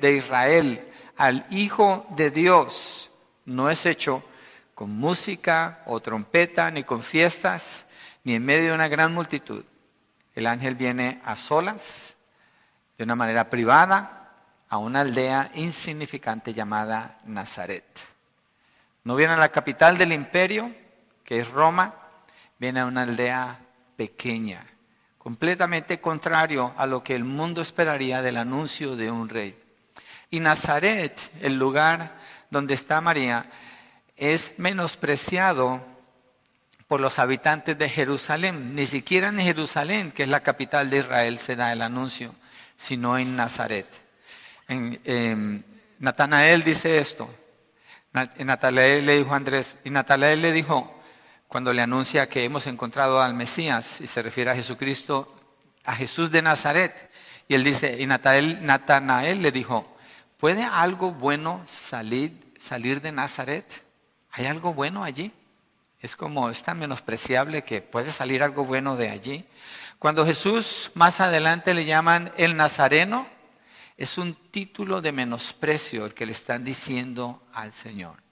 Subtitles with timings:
[0.00, 3.10] de Israel, al Hijo de Dios,
[3.44, 4.22] no es hecho
[4.74, 7.86] con música o trompeta, ni con fiestas,
[8.24, 9.64] ni en medio de una gran multitud.
[10.34, 12.14] El ángel viene a solas,
[12.98, 14.32] de una manera privada,
[14.68, 17.84] a una aldea insignificante llamada Nazaret.
[19.04, 20.74] No viene a la capital del imperio,
[21.24, 21.94] que es Roma,
[22.58, 23.60] viene a una aldea
[23.96, 24.66] pequeña,
[25.18, 29.65] completamente contrario a lo que el mundo esperaría del anuncio de un rey.
[30.30, 32.16] Y Nazaret, el lugar
[32.50, 33.46] donde está María,
[34.16, 35.84] es menospreciado
[36.88, 38.74] por los habitantes de Jerusalén.
[38.74, 42.34] Ni siquiera en Jerusalén, que es la capital de Israel, se da el anuncio,
[42.76, 43.86] sino en Nazaret.
[44.68, 45.64] En,
[45.98, 47.28] Natanael dice esto.
[48.12, 50.92] Natanael le dijo a Andrés, y Natanael le dijo,
[51.48, 55.34] cuando le anuncia que hemos encontrado al Mesías, y se refiere a Jesucristo,
[55.84, 57.10] a Jesús de Nazaret,
[57.48, 59.95] y él dice, y Natanael le dijo,
[60.38, 63.84] ¿puede algo bueno salir, salir de Nazaret?
[64.30, 65.32] ¿Hay algo bueno allí?
[66.00, 69.44] Es como, es tan menospreciable que puede salir algo bueno de allí.
[69.98, 73.26] Cuando Jesús más adelante le llaman el Nazareno,
[73.96, 78.22] es un título de menosprecio el que le están diciendo al Señor.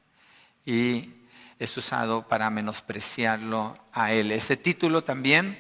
[0.67, 1.11] Y
[1.59, 4.31] es usado para menospreciarlo a él.
[4.31, 5.59] Ese título también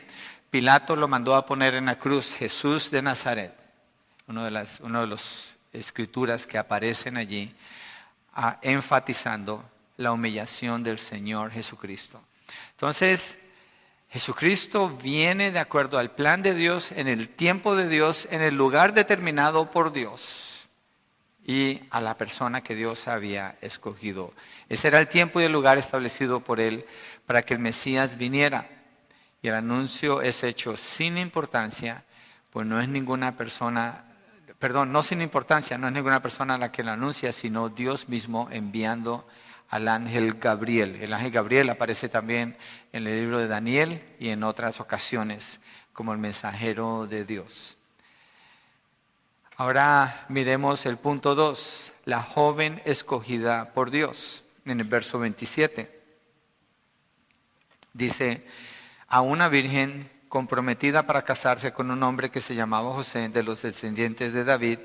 [0.55, 3.52] Pilato lo mandó a poner en la cruz, Jesús de Nazaret.
[4.28, 4.78] Uno de las
[5.75, 7.55] escrituras que aparecen allí,
[8.33, 9.64] ah, enfatizando
[9.97, 12.20] la humillación del Señor Jesucristo.
[12.72, 13.39] Entonces,
[14.11, 18.55] Jesucristo viene de acuerdo al plan de Dios, en el tiempo de Dios, en el
[18.55, 20.69] lugar determinado por Dios
[21.45, 24.33] y a la persona que Dios había escogido.
[24.69, 26.86] Ese era el tiempo y el lugar establecido por Él
[27.27, 28.69] para que el Mesías viniera.
[29.42, 32.05] Y el anuncio es hecho sin importancia,
[32.50, 34.05] pues no es ninguna persona,
[34.64, 38.48] perdón, no sin importancia, no es ninguna persona la que lo anuncia, sino Dios mismo
[38.50, 39.28] enviando
[39.68, 40.96] al ángel Gabriel.
[41.02, 42.56] El ángel Gabriel aparece también
[42.90, 45.61] en el libro de Daniel y en otras ocasiones
[45.92, 47.77] como el mensajero de Dios.
[49.58, 56.02] Ahora miremos el punto 2, la joven escogida por Dios, en el verso 27.
[57.92, 58.46] Dice,
[59.08, 63.62] a una virgen comprometida para casarse con un hombre que se llamaba José de los
[63.62, 64.80] descendientes de David,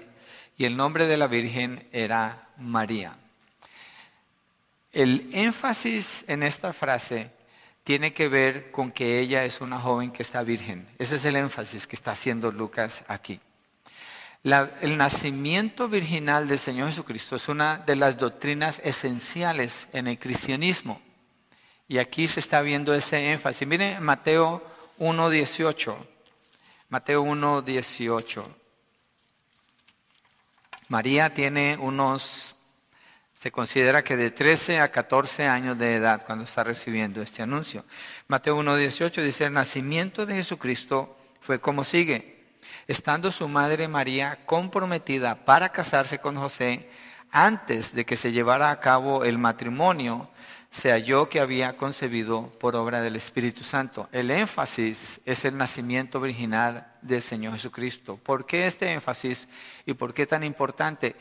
[0.60, 3.18] y el nombre de la virgen era María.
[4.94, 7.32] El énfasis en esta frase
[7.84, 10.88] tiene que ver con que ella es una joven que está virgen.
[11.00, 13.40] Ese es el énfasis que está haciendo Lucas aquí.
[14.44, 21.02] el nacimiento virginal del Señor Jesucristo es una de las doctrinas esenciales en el cristianismo.
[21.88, 23.68] Y aquí se está viendo ese énfasis.
[23.68, 25.96] Miren Mateo 1.18.
[26.90, 28.44] Mateo 1.18.
[30.90, 32.56] María tiene unos
[33.40, 37.86] se considera que de 13 a 14 años de edad cuando está recibiendo este anuncio.
[38.28, 42.44] Mateo 1.18 dice, el nacimiento de Jesucristo fue como sigue.
[42.86, 46.90] Estando su madre María comprometida para casarse con José,
[47.32, 50.30] antes de que se llevara a cabo el matrimonio,
[50.72, 54.08] se halló que había concebido por obra del Espíritu Santo.
[54.12, 58.18] El énfasis es el nacimiento original del Señor Jesucristo.
[58.18, 59.48] ¿Por qué este énfasis
[59.86, 61.16] y por qué tan importante?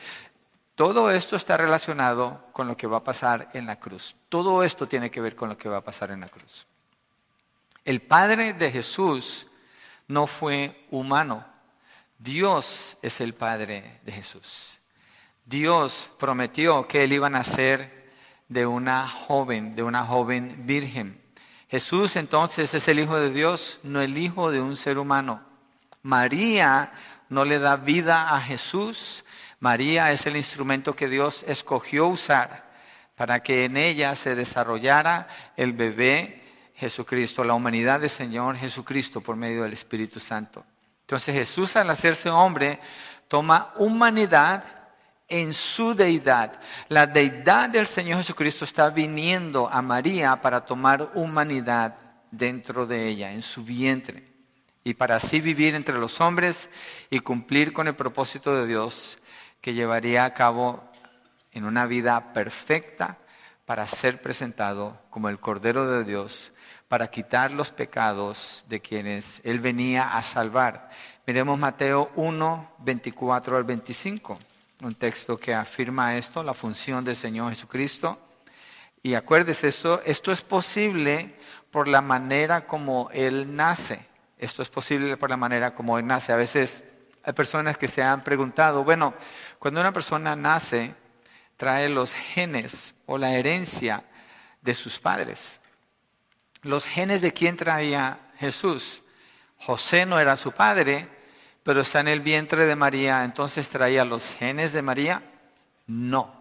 [0.75, 4.14] Todo esto está relacionado con lo que va a pasar en la cruz.
[4.28, 6.66] Todo esto tiene que ver con lo que va a pasar en la cruz.
[7.84, 9.47] El Padre de Jesús
[10.06, 11.44] no fue humano.
[12.19, 14.78] Dios es el Padre de Jesús.
[15.47, 17.97] Dios prometió que él iba a nacer
[18.48, 21.20] de una joven, de una joven virgen.
[21.69, 25.42] Jesús entonces es el Hijo de Dios, no el Hijo de un ser humano.
[26.03, 26.92] María
[27.28, 29.25] no le da vida a Jesús,
[29.60, 32.69] María es el instrumento que Dios escogió usar
[33.16, 35.26] para que en ella se desarrollara
[35.56, 36.42] el bebé
[36.75, 40.65] Jesucristo, la humanidad del Señor Jesucristo por medio del Espíritu Santo.
[41.00, 42.78] Entonces Jesús al hacerse hombre
[43.26, 44.62] toma humanidad
[45.28, 46.59] en su deidad.
[46.89, 51.97] La deidad del Señor Jesucristo está viniendo a María para tomar humanidad
[52.30, 54.25] dentro de ella, en su vientre,
[54.84, 56.69] y para así vivir entre los hombres
[57.10, 59.19] y cumplir con el propósito de Dios
[59.60, 60.83] que llevaría a cabo
[61.53, 63.19] en una vida perfecta
[63.66, 66.53] para ser presentado como el Cordero de Dios,
[66.89, 70.89] para quitar los pecados de quienes Él venía a salvar.
[71.27, 74.39] Miremos Mateo 1, 24 al 25,
[74.80, 78.19] un texto que afirma esto, la función del Señor Jesucristo.
[79.03, 81.36] Y acuérdese, esto, esto es posible
[81.71, 84.07] por la manera como Él nace.
[84.39, 86.33] Esto es posible por la manera como Él nace.
[86.33, 86.83] A veces
[87.25, 89.15] Hay personas que se han preguntado, bueno,
[89.59, 90.95] cuando una persona nace,
[91.57, 94.04] trae los genes o la herencia
[94.63, 95.60] de sus padres.
[96.63, 99.03] Los genes de quién traía Jesús.
[99.59, 101.09] José no era su padre,
[101.68, 105.22] pero está en el vientre de María, entonces traía los genes de María.
[105.86, 106.34] No,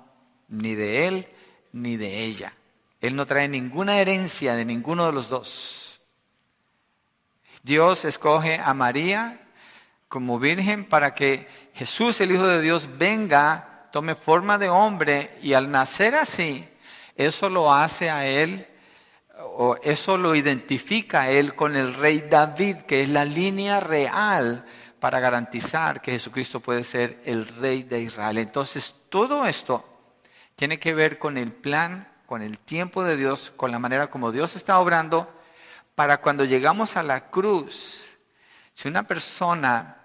[0.48, 1.28] ni de él
[1.74, 2.54] ni de ella.
[3.02, 6.00] Él no trae ninguna herencia de ninguno de los dos.
[7.62, 9.42] Dios escoge a María
[10.08, 15.56] como virgen para que Jesús, el Hijo de Dios, venga, tome forma de hombre y
[15.56, 16.66] al nacer así,
[17.18, 18.66] eso lo hace a él,
[19.38, 24.66] o eso lo identifica a él con el rey David, que es la línea real
[25.00, 28.38] para garantizar que Jesucristo puede ser el rey de Israel.
[28.38, 29.86] Entonces, todo esto
[30.56, 34.32] tiene que ver con el plan, con el tiempo de Dios, con la manera como
[34.32, 35.34] Dios está obrando,
[35.96, 38.08] para cuando llegamos a la cruz,
[38.74, 39.98] si una persona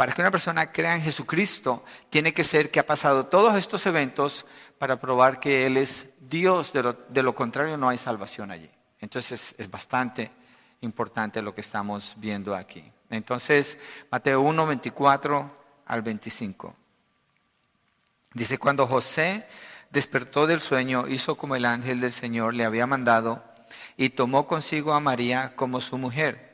[0.00, 3.84] para que una persona crea en Jesucristo, tiene que ser que ha pasado todos estos
[3.84, 4.46] eventos
[4.78, 6.72] para probar que Él es Dios.
[6.72, 8.70] De lo, contrario, no hay salvación allí.
[8.98, 10.30] Entonces es bastante
[10.80, 12.90] importante lo que estamos viendo aquí.
[13.10, 13.76] Entonces,
[14.10, 16.74] Mateo 1, 24 al 25.
[18.32, 19.46] Dice, cuando José
[19.90, 23.44] despertó del sueño, hizo como el ángel del Señor le había mandado
[23.96, 26.50] y tomó consigo a María como su mujer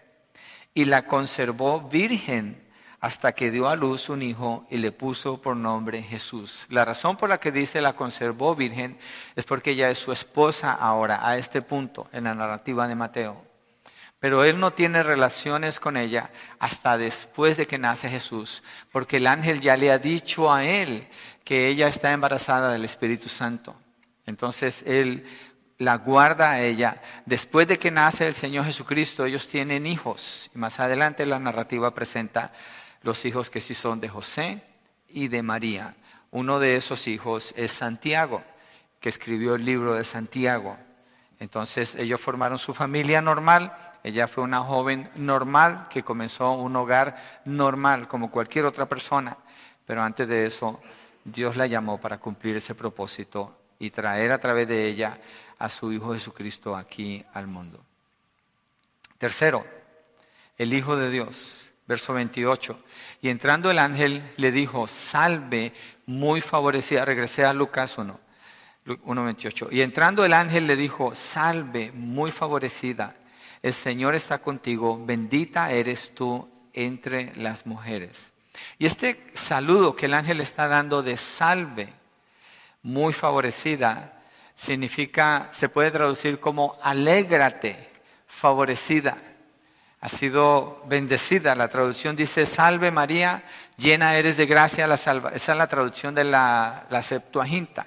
[0.72, 2.66] y la conservó virgen
[3.00, 6.66] hasta que dio a luz un hijo y le puso por nombre Jesús.
[6.70, 8.98] La razón por la que dice la conservó virgen
[9.36, 13.45] es porque ella es su esposa ahora, a este punto en la narrativa de Mateo.
[14.18, 19.26] Pero él no tiene relaciones con ella hasta después de que nace Jesús, porque el
[19.26, 21.08] ángel ya le ha dicho a él
[21.44, 23.76] que ella está embarazada del Espíritu Santo.
[24.24, 25.24] Entonces él
[25.78, 27.02] la guarda a ella.
[27.26, 30.50] Después de que nace el Señor Jesucristo, ellos tienen hijos.
[30.54, 32.52] Y más adelante la narrativa presenta
[33.02, 34.62] los hijos que sí son de José
[35.08, 35.94] y de María.
[36.30, 38.42] Uno de esos hijos es Santiago,
[39.00, 40.76] que escribió el libro de Santiago.
[41.38, 43.76] Entonces ellos formaron su familia normal.
[44.06, 49.36] Ella fue una joven normal que comenzó un hogar normal como cualquier otra persona.
[49.84, 50.80] Pero antes de eso,
[51.24, 55.18] Dios la llamó para cumplir ese propósito y traer a través de ella
[55.58, 57.80] a su Hijo Jesucristo aquí al mundo.
[59.18, 59.66] Tercero,
[60.56, 62.78] el Hijo de Dios verso 28.
[63.22, 65.72] Y entrando el ángel le dijo, salve,
[66.06, 67.04] muy favorecida.
[67.04, 68.20] Regresé a Lucas 1,
[68.86, 69.66] 1.28.
[69.72, 73.16] Y entrando el ángel le dijo, salve, muy favorecida.
[73.62, 78.32] El Señor está contigo, bendita eres tú entre las mujeres.
[78.78, 81.92] Y este saludo que el ángel está dando de salve,
[82.82, 84.20] muy favorecida,
[84.54, 87.90] significa, se puede traducir como alégrate,
[88.26, 89.16] favorecida
[90.06, 91.56] ha sido bendecida.
[91.56, 93.42] La traducción dice, salve María,
[93.76, 97.86] llena eres de gracia, la esa es la traducción de la, Septuaginta.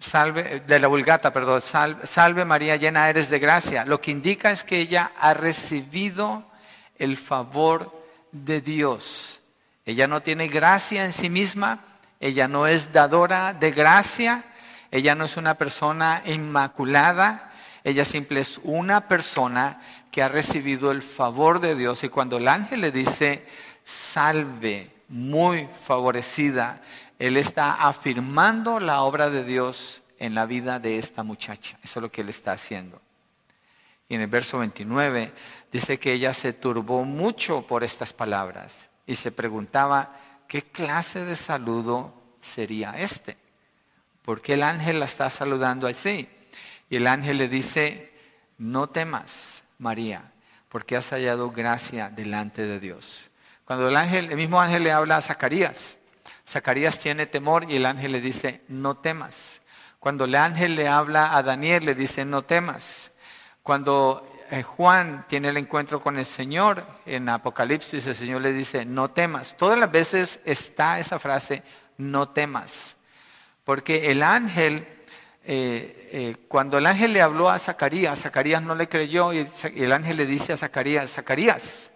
[0.00, 3.84] Salve, de la Vulgata, perdón, salve, salve María, llena eres de gracia.
[3.84, 6.44] Lo que indica es que ella ha recibido
[6.98, 9.40] el favor de Dios.
[9.84, 11.84] Ella no tiene gracia en sí misma,
[12.20, 14.44] ella no es dadora de gracia,
[14.90, 17.52] ella no es una persona inmaculada,
[17.84, 19.80] ella simple es una persona
[20.10, 22.04] que ha recibido el favor de Dios.
[22.04, 23.46] Y cuando el ángel le dice,
[23.84, 26.82] salve, muy favorecida,
[27.18, 31.78] él está afirmando la obra de Dios en la vida de esta muchacha.
[31.82, 33.00] Eso es lo que él está haciendo.
[34.08, 35.32] Y en el verso 29
[35.70, 40.16] dice que ella se turbó mucho por estas palabras y se preguntaba,
[40.46, 43.36] ¿qué clase de saludo sería este?
[44.24, 46.28] ¿Por qué el ángel la está saludando así?
[46.88, 48.12] Y el ángel le dice,
[48.56, 50.32] no temas María,
[50.68, 53.26] porque has hallado gracia delante de Dios.
[53.66, 55.97] Cuando el ángel, el mismo ángel le habla a Zacarías,
[56.48, 59.60] Zacarías tiene temor y el ángel le dice, no temas.
[59.98, 63.10] Cuando el ángel le habla a Daniel, le dice, no temas.
[63.62, 68.86] Cuando eh, Juan tiene el encuentro con el Señor en Apocalipsis, el Señor le dice,
[68.86, 69.56] no temas.
[69.58, 71.62] Todas las veces está esa frase,
[71.98, 72.96] no temas.
[73.64, 74.88] Porque el ángel
[75.44, 79.92] eh, eh, cuando el ángel le habló a Zacarías, Zacarías no le creyó y el
[79.92, 81.90] ángel le dice a Zacarías, Zacarías,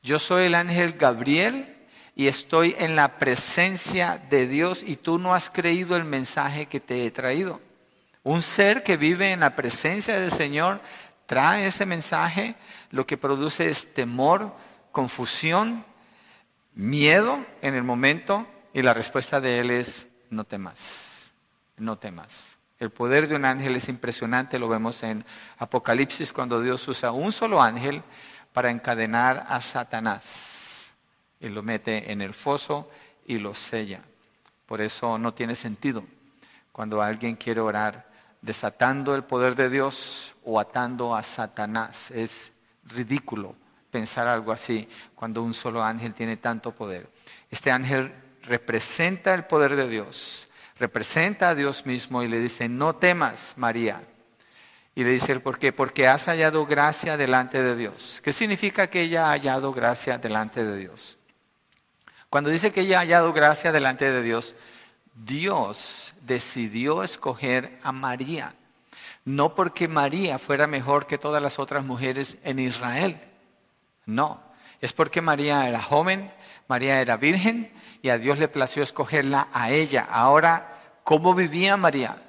[0.00, 1.77] yo soy el ángel Gabriel
[2.18, 6.80] y estoy en la presencia de Dios y tú no has creído el mensaje que
[6.80, 7.60] te he traído.
[8.24, 10.80] Un ser que vive en la presencia del Señor
[11.26, 12.56] trae ese mensaje,
[12.90, 14.52] lo que produce es temor,
[14.90, 15.84] confusión,
[16.74, 21.30] miedo en el momento y la respuesta de él es no temas,
[21.76, 22.56] no temas.
[22.80, 25.24] El poder de un ángel es impresionante, lo vemos en
[25.58, 28.02] Apocalipsis cuando Dios usa un solo ángel
[28.52, 30.57] para encadenar a Satanás.
[31.40, 32.90] Y lo mete en el foso
[33.26, 34.02] y lo sella.
[34.66, 36.04] Por eso no tiene sentido
[36.72, 38.08] cuando alguien quiere orar
[38.40, 42.10] desatando el poder de Dios o atando a Satanás.
[42.10, 42.52] Es
[42.84, 43.54] ridículo
[43.90, 47.08] pensar algo así cuando un solo ángel tiene tanto poder.
[47.50, 52.94] Este ángel representa el poder de Dios, representa a Dios mismo y le dice, no
[52.94, 54.02] temas, María.
[54.94, 58.20] Y le dice el por qué, porque has hallado gracia delante de Dios.
[58.22, 61.17] ¿Qué significa que ella ha hallado gracia delante de Dios?
[62.30, 64.54] Cuando dice que ella ha hallado gracia delante de Dios,
[65.14, 68.54] Dios decidió escoger a María.
[69.24, 73.18] No porque María fuera mejor que todas las otras mujeres en Israel.
[74.06, 74.42] No,
[74.80, 76.32] es porque María era joven,
[76.66, 80.06] María era virgen y a Dios le plació escogerla a ella.
[80.10, 82.22] Ahora, ¿cómo vivía María?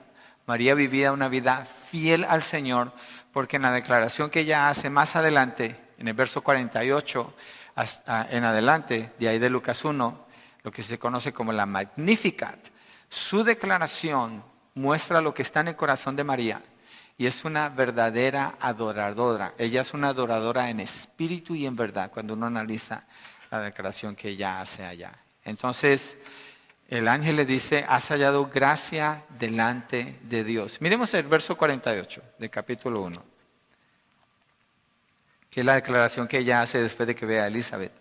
[0.45, 2.93] María vivía una vida fiel al Señor
[3.31, 7.33] porque en la declaración que ella hace más adelante, en el verso 48,
[8.29, 10.25] en adelante, de ahí de Lucas 1,
[10.63, 12.59] lo que se conoce como la Magnificat.
[13.09, 14.43] Su declaración
[14.75, 16.61] muestra lo que está en el corazón de María
[17.17, 19.53] y es una verdadera adoradora.
[19.57, 23.03] Ella es una adoradora en espíritu y en verdad cuando uno analiza
[23.51, 25.13] la declaración que ella hace allá.
[25.43, 26.17] Entonces,
[26.87, 30.81] el ángel le dice, has hallado gracia delante de Dios.
[30.81, 33.28] Miremos el verso 48 del capítulo 1
[35.49, 37.93] que es la declaración que ella hace después de que vea a Elizabeth.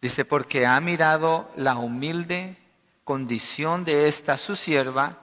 [0.00, 2.56] Dice, porque ha mirado la humilde
[3.04, 5.18] condición de esta su sierva,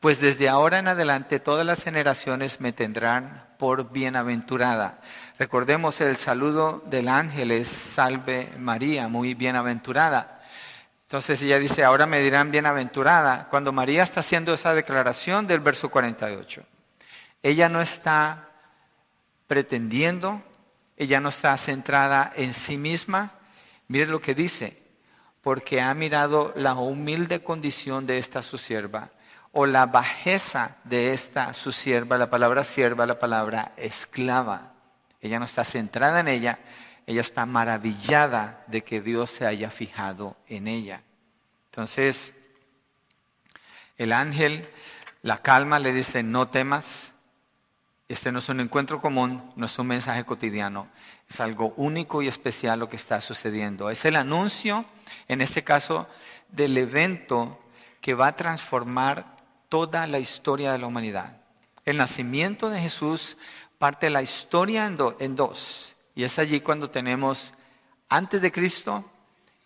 [0.00, 5.00] pues desde ahora en adelante todas las generaciones me tendrán por bienaventurada.
[5.38, 10.42] Recordemos el saludo del ángel es salve María, muy bienaventurada.
[11.02, 13.48] Entonces ella dice, ahora me dirán bienaventurada.
[13.48, 16.62] Cuando María está haciendo esa declaración del verso 48,
[17.42, 18.48] ella no está
[19.46, 20.42] pretendiendo,
[20.96, 23.32] ella no está centrada en sí misma.
[23.88, 24.82] Mire lo que dice,
[25.42, 29.10] porque ha mirado la humilde condición de esta su sierva
[29.52, 34.72] o la bajeza de esta su sierva, la palabra sierva, la palabra esclava.
[35.20, 36.58] Ella no está centrada en ella,
[37.06, 41.02] ella está maravillada de que Dios se haya fijado en ella.
[41.70, 42.34] Entonces,
[43.96, 44.68] el ángel
[45.24, 47.13] la calma, le dice, no temas,
[48.14, 50.88] este no es un encuentro común, no es un mensaje cotidiano,
[51.28, 53.90] es algo único y especial lo que está sucediendo.
[53.90, 54.84] Es el anuncio,
[55.28, 56.08] en este caso,
[56.48, 57.60] del evento
[58.00, 59.36] que va a transformar
[59.68, 61.38] toda la historia de la humanidad.
[61.84, 63.36] El nacimiento de Jesús
[63.78, 67.52] parte la historia en, en dos, y es allí cuando tenemos
[68.08, 69.10] antes de Cristo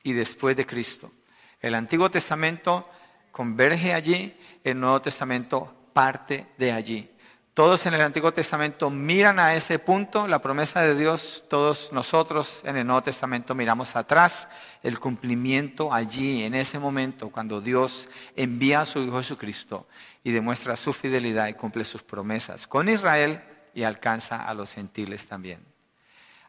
[0.03, 1.13] y después de Cristo.
[1.61, 2.89] El Antiguo Testamento
[3.31, 7.11] converge allí, el Nuevo Testamento parte de allí.
[7.59, 12.61] Todos en el Antiguo Testamento miran a ese punto, la promesa de Dios, todos nosotros
[12.63, 14.47] en el Nuevo Testamento miramos atrás,
[14.81, 19.89] el cumplimiento allí, en ese momento, cuando Dios envía a su Hijo Jesucristo
[20.23, 23.43] y demuestra su fidelidad y cumple sus promesas con Israel
[23.75, 25.59] y alcanza a los gentiles también.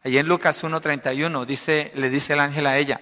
[0.03, 3.01] Allí en Lucas 1.31 dice, le dice el ángel a ella,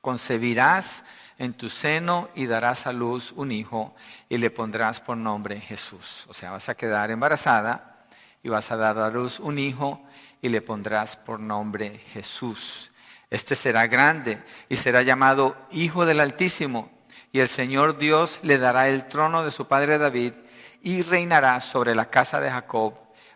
[0.00, 1.04] concebirás
[1.38, 3.94] en tu seno y darás a luz un hijo
[4.28, 6.24] y le pondrás por nombre Jesús.
[6.28, 8.04] O sea, vas a quedar embarazada
[8.42, 10.02] y vas a dar a luz un hijo
[10.40, 12.92] y le pondrás por nombre Jesús.
[13.30, 16.90] Este será grande y será llamado Hijo del Altísimo
[17.32, 20.34] y el Señor Dios le dará el trono de su padre David
[20.82, 22.94] y reinará sobre la casa de Jacob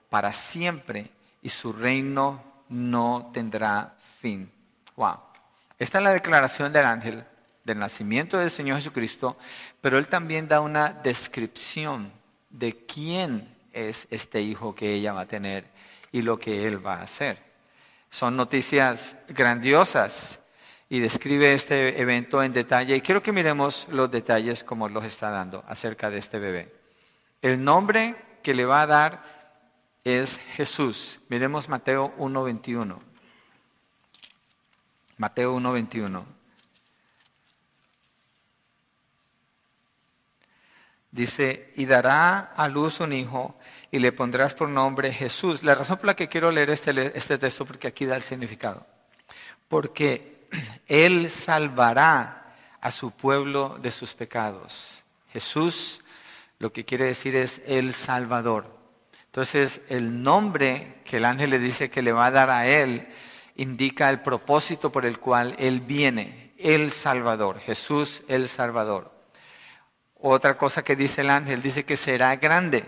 [0.09, 1.11] para siempre
[1.43, 4.53] y su reino no tendrá fin.
[4.97, 5.19] Wow.
[5.79, 7.25] Esta es la declaración del ángel
[7.69, 9.37] del nacimiento del Señor Jesucristo,
[9.81, 12.11] pero Él también da una descripción
[12.51, 15.65] de quién es este hijo que ella va a tener
[16.11, 17.41] y lo que Él va a hacer.
[18.11, 20.41] Son noticias grandiosas
[20.89, 22.97] y describe este evento en detalle.
[22.97, 26.75] Y quiero que miremos los detalles como los está dando acerca de este bebé.
[27.43, 29.23] El nombre que le va a dar
[30.05, 31.21] es Jesús.
[31.29, 32.99] Miremos Mateo 1.21.
[35.19, 36.38] Mateo 1.21.
[41.11, 43.59] Dice, y dará a luz un hijo
[43.91, 45.63] y le pondrás por nombre Jesús.
[45.63, 48.87] La razón por la que quiero leer este, este texto, porque aquí da el significado.
[49.69, 50.49] Porque
[50.87, 55.03] Él salvará a su pueblo de sus pecados.
[55.33, 56.01] Jesús
[56.59, 58.77] lo que quiere decir es el Salvador.
[59.27, 63.09] Entonces, el nombre que el ángel le dice que le va a dar a Él
[63.57, 69.18] indica el propósito por el cual Él viene, el Salvador, Jesús el Salvador.
[70.21, 72.85] Otra cosa que dice el ángel, dice que será grande.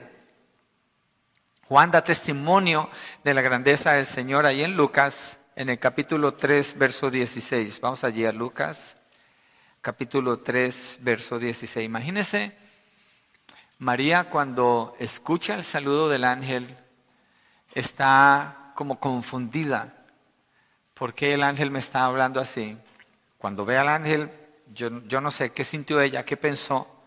[1.69, 2.91] Juan da testimonio
[3.23, 7.81] de la grandeza del Señor ahí en Lucas, en el capítulo 3, verso 16.
[7.81, 8.97] Vamos allí a Lucas,
[9.81, 11.87] capítulo 3, verso 16.
[11.87, 12.57] Imagínense
[13.79, 16.77] María cuando escucha el saludo del ángel
[17.73, 20.05] está como confundida.
[20.93, 22.77] ¿Por qué el ángel me está hablando así?
[23.39, 24.31] Cuando ve al ángel,
[24.75, 27.00] yo, yo no sé qué sintió ella, qué pensó.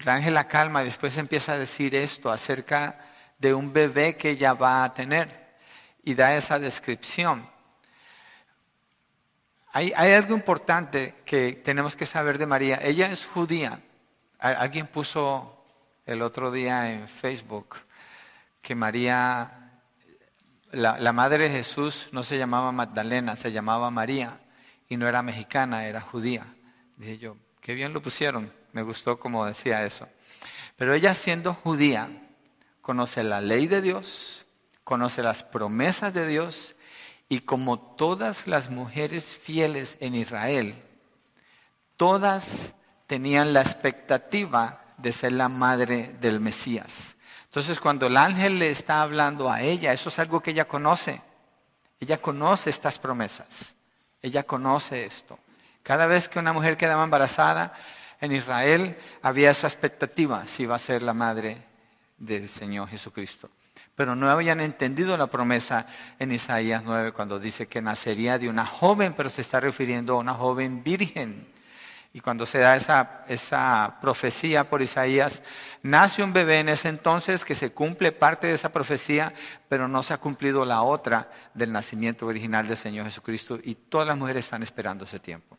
[0.00, 2.98] El ángel calma y después empieza a decir esto acerca
[3.38, 5.58] de un bebé que ella va a tener
[6.02, 7.48] y da esa descripción.
[9.72, 12.80] Hay, algo importante que tenemos que saber de María.
[12.82, 13.80] Ella es judía.
[14.38, 15.64] Alguien puso
[16.06, 17.76] el otro día en Facebook
[18.62, 19.60] que María
[20.72, 24.40] la, madre de Jesús no se llamaba Magdalena, se llamaba María
[24.88, 26.46] y no era mexicana, era judía.
[26.96, 30.08] Dije yo, qué bien lo pusieron, me gustó como decía eso.
[30.76, 32.08] Pero ella siendo judía,
[32.80, 34.46] conoce la ley de Dios,
[34.84, 36.74] conoce las promesas de Dios
[37.28, 40.74] y como todas las mujeres fieles en Israel,
[41.96, 42.74] todas
[43.06, 47.14] tenían la expectativa de ser la madre del Mesías.
[47.44, 51.20] Entonces cuando el ángel le está hablando a ella, eso es algo que ella conoce.
[52.00, 53.76] Ella conoce estas promesas.
[54.22, 55.38] Ella conoce esto.
[55.82, 57.74] Cada vez que una mujer quedaba embarazada
[58.20, 61.56] en Israel, había esa expectativa si iba a ser la madre
[62.18, 63.50] del Señor Jesucristo.
[63.94, 65.86] Pero no habían entendido la promesa
[66.18, 70.18] en Isaías 9 cuando dice que nacería de una joven, pero se está refiriendo a
[70.18, 71.46] una joven virgen.
[72.12, 75.42] Y cuando se da esa, esa profecía por Isaías,
[75.82, 79.32] nace un bebé en ese entonces que se cumple parte de esa profecía,
[79.68, 83.60] pero no se ha cumplido la otra del nacimiento original del Señor Jesucristo.
[83.62, 85.56] Y todas las mujeres están esperando ese tiempo.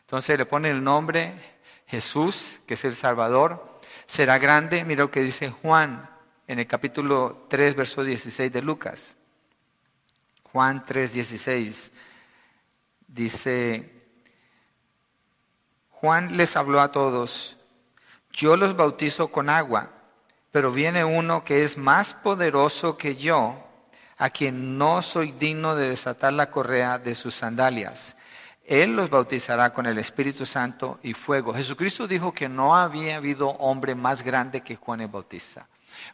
[0.00, 1.57] Entonces le pone el nombre
[1.88, 3.80] Jesús, que es el Salvador.
[4.06, 6.08] Será grande, mira lo que dice Juan
[6.46, 9.16] en el capítulo 3, verso 16 de Lucas.
[10.52, 11.92] Juan 3, 16
[13.06, 13.92] dice,
[15.90, 17.56] Juan les habló a todos,
[18.32, 19.90] yo los bautizo con agua,
[20.52, 23.64] pero viene uno que es más poderoso que yo,
[24.16, 28.16] a quien no soy digno de desatar la correa de sus sandalias.
[28.68, 31.54] Él los bautizará con el Espíritu Santo y fuego.
[31.54, 35.66] Jesucristo dijo que no había habido hombre más grande que Juan el Bautista.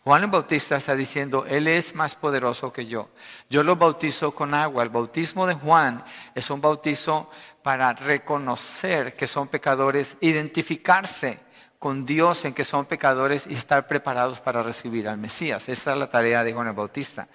[0.05, 3.09] Juan el Bautista está diciendo, Él es más poderoso que yo.
[3.51, 4.85] Yo lo bautizo con agua.
[4.85, 7.29] El bautismo de Juan es un bautizo
[7.65, 11.41] para reconocer que son pecadores, identificarse
[11.81, 15.69] con Dios en que son pecadores y estar preparados para recibir al Mesías.
[15.69, 17.27] Esa es la tarea de Juan el Bautista.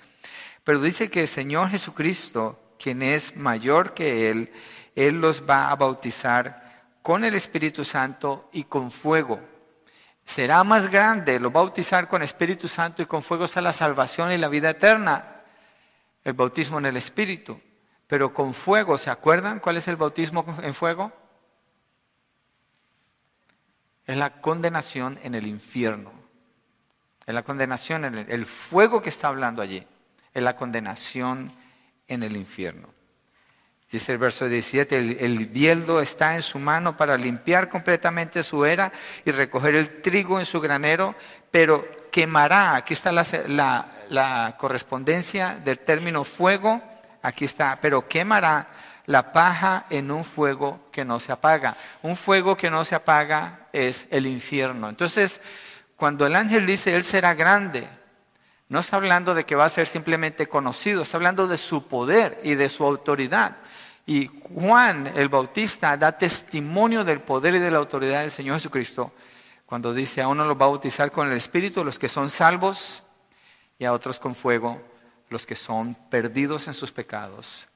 [0.63, 4.51] Pero dice que el Señor Jesucristo, quien es mayor que Él,
[4.95, 9.39] Él los va a bautizar con el Espíritu Santo y con fuego
[10.30, 14.38] será más grande, lo bautizar con Espíritu Santo y con fuego a la salvación y
[14.38, 15.41] la vida eterna.
[16.23, 17.60] El bautismo en el Espíritu.
[18.06, 21.12] Pero con fuego, ¿se acuerdan cuál es el bautismo en fuego?
[24.06, 26.12] Es la condenación en el infierno.
[27.25, 29.84] Es la condenación en el, el fuego que está hablando allí.
[30.32, 31.52] Es la condenación
[32.08, 32.89] en el infierno.
[33.91, 38.63] Dice el verso 17, el, el, bieldo está en su mano para limpiar completamente su
[38.63, 38.91] era
[39.25, 41.15] y recoger el trigo en su granero,
[41.49, 46.82] pero quemará, aquí está la, la, la correspondencia del término fuego,
[47.23, 48.67] aquí está, pero quemará
[49.08, 51.75] la paja en un fuego que no se apaga.
[52.04, 54.88] Un fuego que no se apaga es el infierno.
[54.88, 55.41] Entonces,
[55.95, 57.88] cuando el ángel dice, Él será grande,
[58.67, 62.39] no está hablando de que va a ser simplemente conocido, está hablando de su poder
[62.43, 63.58] y de su autoridad.
[64.10, 69.13] Y Juan el Bautista da testimonio del poder y de la autoridad del Señor Jesucristo
[69.67, 73.04] cuando dice a uno los va a bautizar con el Espíritu, los que son salvos,
[73.78, 74.82] y a otros con fuego,
[75.30, 77.67] los que son perdidos en sus pecados.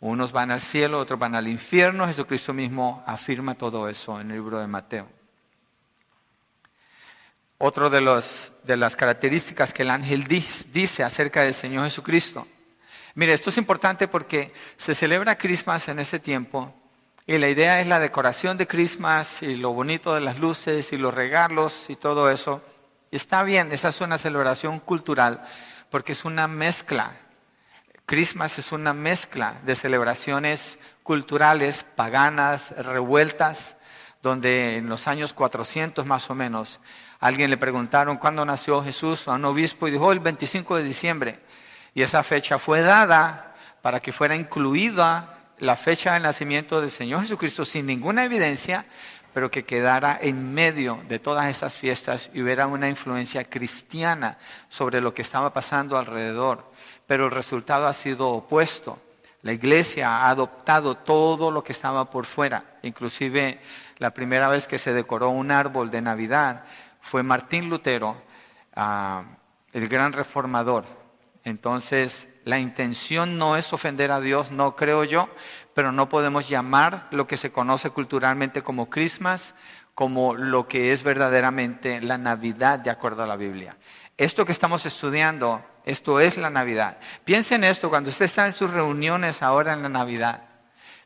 [0.00, 2.08] Unos van al cielo, otros van al infierno.
[2.08, 5.08] Jesucristo mismo afirma todo eso en el libro de Mateo.
[7.58, 12.44] Otro de, los, de las características que el ángel dice acerca del Señor Jesucristo
[13.16, 16.74] Mire, esto es importante porque se celebra Christmas en ese tiempo
[17.26, 20.98] y la idea es la decoración de Christmas y lo bonito de las luces y
[20.98, 22.62] los regalos y todo eso.
[23.10, 25.42] Está bien, esa es una celebración cultural
[25.88, 27.16] porque es una mezcla.
[28.04, 33.76] Christmas es una mezcla de celebraciones culturales, paganas, revueltas,
[34.22, 36.80] donde en los años 400 más o menos,
[37.18, 41.46] alguien le preguntaron cuándo nació Jesús a un obispo y dijo el 25 de diciembre.
[41.96, 47.22] Y esa fecha fue dada para que fuera incluida la fecha del nacimiento del Señor
[47.22, 48.84] Jesucristo sin ninguna evidencia,
[49.32, 54.36] pero que quedara en medio de todas esas fiestas y hubiera una influencia cristiana
[54.68, 56.70] sobre lo que estaba pasando alrededor.
[57.06, 58.98] Pero el resultado ha sido opuesto.
[59.40, 62.62] La iglesia ha adoptado todo lo que estaba por fuera.
[62.82, 63.58] Inclusive
[63.96, 66.64] la primera vez que se decoró un árbol de Navidad
[67.00, 68.20] fue Martín Lutero,
[68.74, 69.24] ah,
[69.72, 71.05] el gran reformador.
[71.46, 75.28] Entonces, la intención no es ofender a Dios, no creo yo,
[75.74, 79.54] pero no podemos llamar lo que se conoce culturalmente como Christmas
[79.94, 83.76] como lo que es verdaderamente la Navidad de acuerdo a la Biblia.
[84.16, 86.98] Esto que estamos estudiando, esto es la Navidad.
[87.24, 90.42] Piensen en esto cuando usted está en sus reuniones ahora en la Navidad.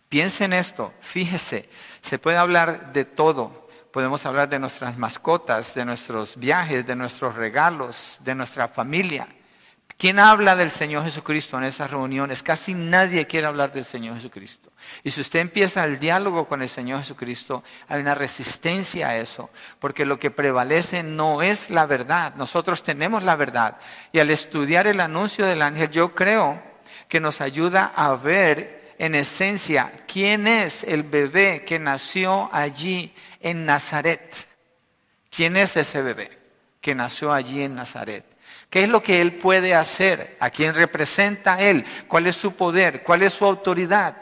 [0.08, 1.68] Piensen en esto, fíjese,
[2.00, 3.68] se puede hablar de todo.
[3.92, 9.28] Podemos hablar de nuestras mascotas, de nuestros viajes, de nuestros regalos, de nuestra familia.
[10.00, 12.42] ¿Quién habla del Señor Jesucristo en esas reuniones?
[12.42, 14.72] Casi nadie quiere hablar del Señor Jesucristo.
[15.04, 19.50] Y si usted empieza el diálogo con el Señor Jesucristo, hay una resistencia a eso,
[19.78, 22.34] porque lo que prevalece no es la verdad.
[22.36, 23.76] Nosotros tenemos la verdad.
[24.10, 26.62] Y al estudiar el anuncio del ángel, yo creo
[27.06, 33.66] que nos ayuda a ver en esencia quién es el bebé que nació allí en
[33.66, 34.48] Nazaret.
[35.28, 36.38] ¿Quién es ese bebé
[36.80, 38.24] que nació allí en Nazaret?
[38.70, 40.36] ¿Qué es lo que Él puede hacer?
[40.38, 41.84] ¿A quién representa Él?
[42.06, 43.02] ¿Cuál es su poder?
[43.02, 44.16] ¿Cuál es su autoridad?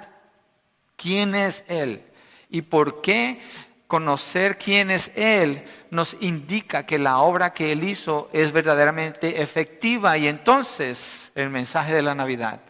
[0.96, 2.02] ¿Quién es Él?
[2.48, 3.40] ¿Y por qué
[3.87, 10.16] conocer quién es Él nos indica que la obra que Él hizo es verdaderamente efectiva?
[10.16, 12.61] Y entonces el mensaje de la Navidad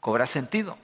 [0.00, 0.76] cobra sentido,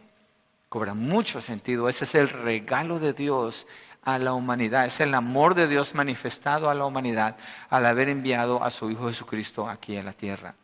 [0.71, 1.91] cobra mucho sentido.
[1.91, 3.67] Ese es el regalo de Dios
[4.09, 4.87] a la humanidad.
[4.87, 7.37] Es el amor de Dios manifestado a la humanidad
[7.69, 10.55] al haber enviado a su Hijo Jesucristo aquí en la tierra.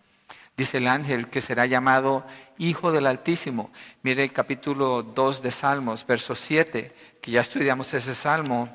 [0.57, 2.25] Dice el ángel que será llamado
[2.57, 3.71] Hijo del Altísimo.
[4.03, 8.75] Mire el capítulo 2 de Salmos, verso 7, que ya estudiamos ese salmo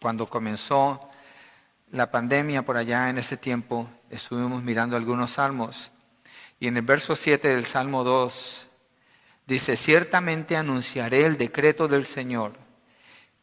[0.00, 1.08] cuando comenzó
[1.92, 3.88] la pandemia por allá en ese tiempo.
[4.10, 5.92] Estuvimos mirando algunos salmos.
[6.60, 8.66] Y en el verso 7 del Salmo 2
[9.46, 12.61] dice, ciertamente anunciaré el decreto del Señor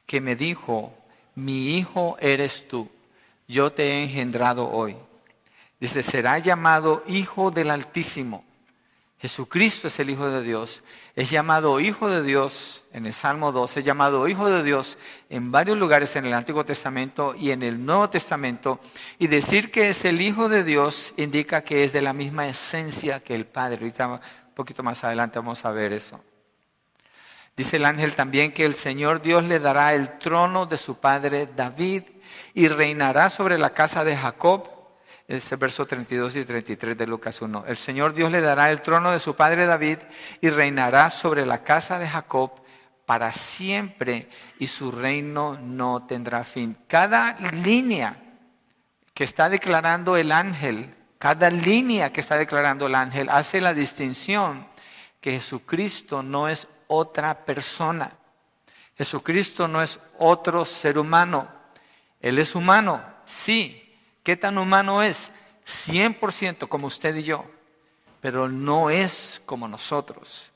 [0.09, 0.91] que me dijo,
[1.35, 2.89] mi hijo eres tú,
[3.47, 4.97] yo te he engendrado hoy.
[5.79, 8.43] Dice, será llamado Hijo del Altísimo.
[9.19, 10.81] Jesucristo es el Hijo de Dios.
[11.15, 14.97] Es llamado Hijo de Dios en el Salmo 12, es llamado Hijo de Dios
[15.29, 18.79] en varios lugares en el Antiguo Testamento y en el Nuevo Testamento.
[19.19, 23.19] Y decir que es el Hijo de Dios indica que es de la misma esencia
[23.19, 23.77] que el Padre.
[23.81, 24.19] Ahorita un
[24.55, 26.19] poquito más adelante vamos a ver eso.
[27.59, 31.45] Dice el ángel también que el Señor Dios le dará el trono de su padre
[31.45, 32.03] David
[32.53, 34.69] y reinará sobre la casa de Jacob.
[35.27, 37.65] Ese verso 32 y 33 de Lucas 1.
[37.67, 39.97] El Señor Dios le dará el trono de su padre David
[40.39, 42.61] y reinará sobre la casa de Jacob
[43.05, 46.77] para siempre y su reino no tendrá fin.
[46.87, 48.15] Cada línea
[49.13, 54.65] que está declarando el ángel, cada línea que está declarando el ángel hace la distinción
[55.19, 58.11] que Jesucristo no es otra persona.
[58.97, 61.47] Jesucristo no es otro ser humano.
[62.19, 63.97] Él es humano, sí.
[64.23, 65.31] ¿Qué tan humano es?
[65.65, 67.45] 100% como usted y yo.
[68.19, 70.51] Pero no es como nosotros.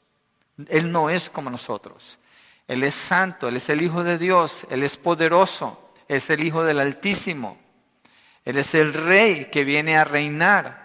[0.68, 2.20] Él no es como nosotros.
[2.68, 6.44] Él es santo, Él es el Hijo de Dios, Él es poderoso, Él es el
[6.44, 7.58] Hijo del Altísimo.
[8.46, 10.83] Él es el Rey que viene a reinar.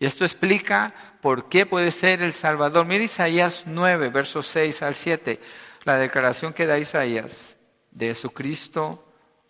[0.00, 2.86] Y esto explica por qué puede ser el Salvador.
[2.86, 5.38] Mira Isaías 9, versos 6 al 7,
[5.84, 7.56] la declaración que da Isaías
[7.90, 9.06] de Jesucristo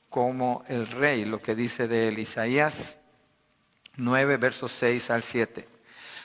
[0.09, 2.19] como el Rey, lo que dice de él.
[2.19, 2.97] Isaías
[3.95, 5.69] 9, versos 6 al 7.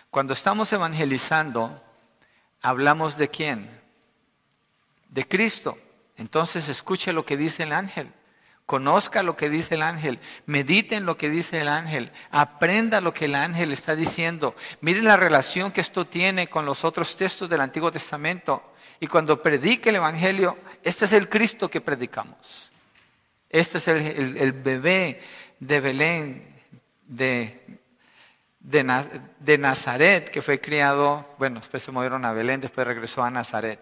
[0.10, 1.84] Cuando estamos evangelizando,
[2.64, 3.70] hablamos de quién?
[5.10, 5.78] De Cristo.
[6.18, 8.12] Entonces escuche lo que dice el ángel.
[8.65, 13.13] Conozca lo que dice el ángel, medite en lo que dice el ángel, aprenda lo
[13.13, 14.56] que el ángel está diciendo.
[14.82, 18.73] Miren la relación que esto tiene con los otros textos del Antiguo Testamento.
[18.99, 22.71] Y cuando predique el Evangelio, este es el Cristo que predicamos.
[23.51, 25.21] Este es el, bebé
[25.60, 26.63] de Belén,
[27.06, 27.80] de,
[28.60, 33.80] de, Nazaret, que fue criado, bueno, después se movieron a Belén, después regresó a Nazaret.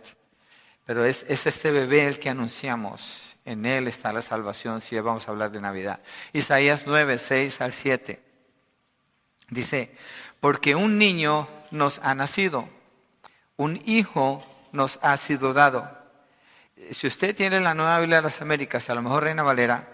[0.86, 5.28] Pero es, es este bebé el que anunciamos en Él está la salvación, si vamos
[5.28, 6.00] a hablar de Navidad.
[6.32, 8.24] Isaías 9, 6 al 7.
[9.50, 9.96] Dice,
[10.40, 12.70] porque un niño nos ha nacido,
[13.58, 15.90] un hijo nos ha sido dado.
[16.92, 19.90] Si usted tiene la nueva Biblia de las Américas, a lo mejor Reina Valera,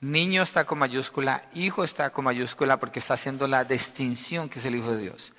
[0.00, 4.64] niño está con mayúscula, hijo está con mayúscula porque está haciendo la distinción que es
[4.64, 5.32] el Hijo de Dios.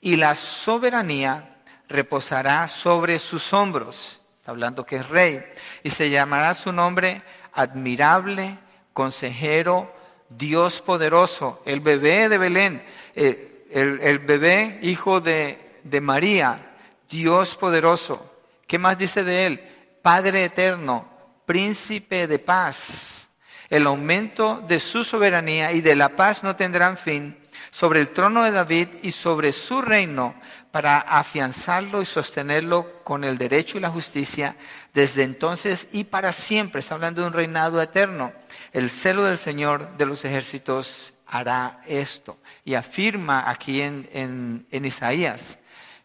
[0.00, 1.56] Y la soberanía
[1.88, 4.19] reposará sobre sus hombros
[4.50, 5.44] hablando que es rey,
[5.82, 8.58] y se llamará su nombre admirable,
[8.92, 9.94] consejero,
[10.28, 12.82] Dios poderoso, el bebé de Belén,
[13.14, 16.74] eh, el, bebé hijo de, de María,
[17.08, 18.30] Dios poderoso.
[18.66, 19.60] ¿Qué más dice de él?
[20.02, 21.08] Padre eterno,
[21.46, 23.28] príncipe de paz.
[23.68, 27.36] El aumento de su soberanía y de la paz no tendrán fin
[27.70, 30.34] sobre el trono de David y sobre su reino
[30.70, 34.56] para afianzarlo y sostenerlo con el derecho y la justicia
[34.94, 36.80] desde entonces y para siempre.
[36.80, 38.32] Está hablando de un reinado eterno.
[38.72, 42.38] El celo del Señor de los ejércitos hará esto.
[42.64, 45.58] Y afirma aquí en, Isaías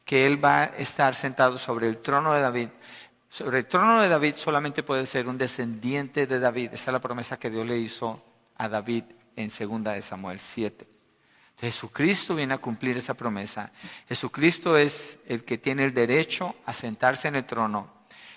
[0.04, 2.70] que Él va a estar sentado sobre el trono de David.
[3.30, 6.74] Sobre el trono de David solamente puede ser un descendiente de David.
[6.74, 8.24] Esa es la promesa que Dios le hizo
[8.56, 9.04] a David
[9.36, 10.95] en 2 de Samuel 7.
[11.60, 13.72] Jesucristo viene a cumplir esa promesa.
[14.08, 17.90] Jesucristo es el que tiene el derecho a sentarse en el trono.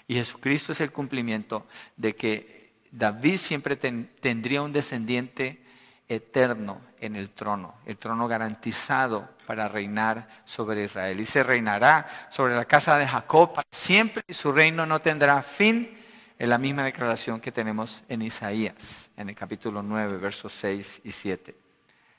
[0.06, 5.62] Y Jesucristo es el cumplimiento de que David siempre tendría un descendiente
[6.08, 11.20] eterno en el trono, el trono garantizado para reinar sobre Israel.
[11.20, 15.96] Y se reinará sobre la casa de Jacob siempre y su reino no tendrá fin.
[16.40, 21.10] En la misma declaración que tenemos en Isaías, en el capítulo 9, versos 6 y
[21.10, 21.67] 7.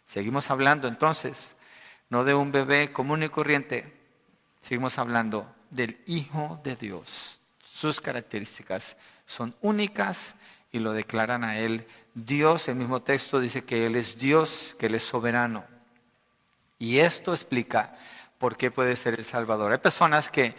[0.09, 1.55] Seguimos hablando entonces,
[2.09, 3.93] no de un bebé común y corriente,
[4.63, 7.37] seguimos hablando del Hijo de Dios.
[7.63, 10.33] Sus características son únicas
[10.71, 12.67] y lo declaran a Él Dios.
[12.69, 15.63] El mismo texto dice que Él es Dios, que Él es soberano.
[16.79, 17.95] Y esto explica
[18.39, 19.71] por qué puede ser el Salvador.
[19.71, 20.55] Hay personas que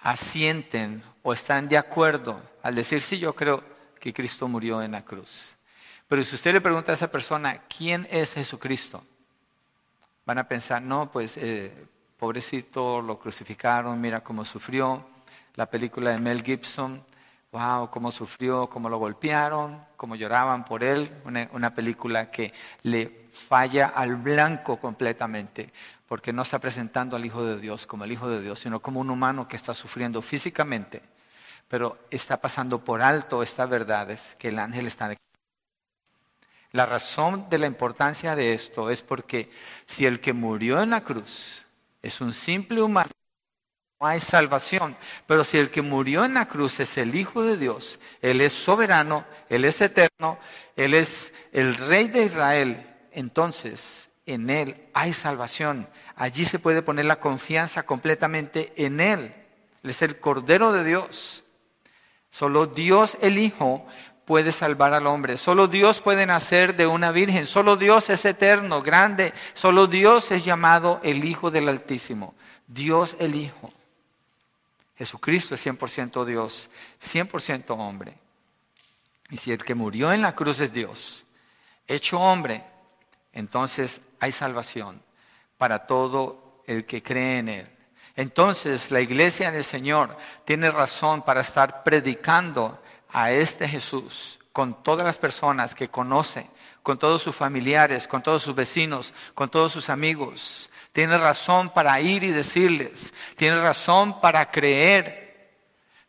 [0.00, 3.64] asienten o están de acuerdo al decir, sí, yo creo
[3.98, 5.53] que Cristo murió en la cruz.
[6.14, 9.02] Pero si usted le pregunta a esa persona, ¿quién es Jesucristo?
[10.24, 15.04] Van a pensar, no, pues eh, pobrecito, lo crucificaron, mira cómo sufrió.
[15.56, 17.04] La película de Mel Gibson,
[17.50, 21.10] wow, cómo sufrió, cómo lo golpearon, cómo lloraban por él.
[21.24, 25.72] Una, una película que le falla al blanco completamente,
[26.06, 29.00] porque no está presentando al Hijo de Dios como el Hijo de Dios, sino como
[29.00, 31.02] un humano que está sufriendo físicamente,
[31.66, 35.08] pero está pasando por alto estas verdades que el ángel está
[36.74, 39.48] la razón de la importancia de esto es porque
[39.86, 41.64] si el que murió en la cruz
[42.02, 43.12] es un simple humano,
[44.00, 44.96] no hay salvación.
[45.28, 48.52] Pero si el que murió en la cruz es el Hijo de Dios, Él es
[48.52, 50.36] soberano, Él es eterno,
[50.74, 55.88] Él es el Rey de Israel, entonces en Él hay salvación.
[56.16, 59.32] Allí se puede poner la confianza completamente en Él.
[59.84, 61.44] Él es el Cordero de Dios.
[62.32, 63.86] Solo Dios el Hijo
[64.24, 65.36] puede salvar al hombre.
[65.36, 67.46] Solo Dios puede nacer de una virgen.
[67.46, 69.32] Solo Dios es eterno, grande.
[69.54, 72.34] Solo Dios es llamado el Hijo del Altísimo.
[72.66, 73.72] Dios el Hijo.
[74.96, 76.70] Jesucristo es 100% Dios,
[77.02, 78.14] 100% hombre.
[79.30, 81.24] Y si el que murió en la cruz es Dios,
[81.86, 82.64] hecho hombre,
[83.32, 85.02] entonces hay salvación
[85.58, 87.70] para todo el que cree en Él.
[88.16, 92.80] Entonces la iglesia del Señor tiene razón para estar predicando
[93.14, 96.50] a este Jesús con todas las personas que conoce,
[96.82, 100.68] con todos sus familiares, con todos sus vecinos, con todos sus amigos.
[100.92, 105.54] Tiene razón para ir y decirles, tiene razón para creer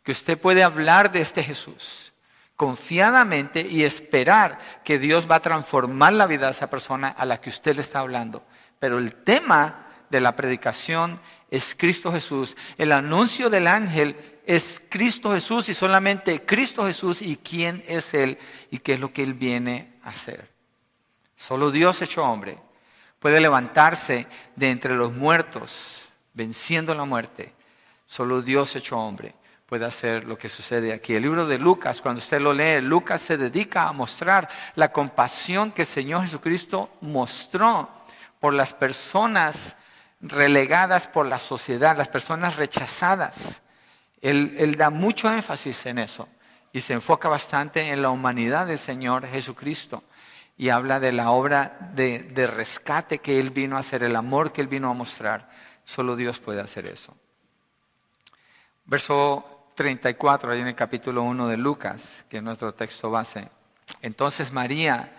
[0.03, 2.13] que usted puede hablar de este Jesús
[2.55, 7.39] confiadamente y esperar que Dios va a transformar la vida de esa persona a la
[7.39, 8.43] que usted le está hablando.
[8.79, 12.55] Pero el tema de la predicación es Cristo Jesús.
[12.77, 18.37] El anuncio del ángel es Cristo Jesús y solamente Cristo Jesús y quién es Él
[18.71, 20.49] y qué es lo que Él viene a hacer.
[21.35, 22.57] Solo Dios hecho hombre
[23.19, 27.53] puede levantarse de entre los muertos, venciendo la muerte.
[28.07, 31.15] Solo Dios hecho hombre puede hacer lo que sucede aquí.
[31.15, 35.71] El libro de Lucas, cuando usted lo lee, Lucas se dedica a mostrar la compasión
[35.71, 37.89] que el Señor Jesucristo mostró
[38.39, 39.75] por las personas
[40.21, 43.61] relegadas por la sociedad, las personas rechazadas.
[44.21, 46.27] Él, da mucho énfasis en eso
[46.73, 50.03] y se enfoca bastante en la humanidad del Señor Jesucristo
[50.57, 54.51] y habla de la obra de, de, rescate que Él vino a hacer, el amor
[54.51, 55.49] que Él vino a mostrar.
[55.83, 57.15] Solo Dios puede hacer eso.
[58.85, 63.49] Verso 34, ahí en el capítulo 1 de Lucas, que es nuestro texto base.
[64.01, 65.11] Entonces María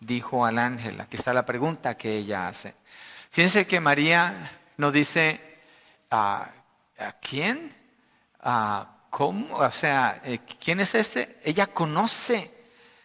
[0.00, 2.74] dijo al ángel, aquí está la pregunta que ella hace.
[3.36, 5.38] Fíjense que María no dice,
[6.10, 6.52] ¿a,
[7.20, 7.70] quién?
[9.10, 9.56] ¿Cómo?
[9.56, 11.38] O sea, eh, ¿quién es este?
[11.44, 12.50] Ella conoce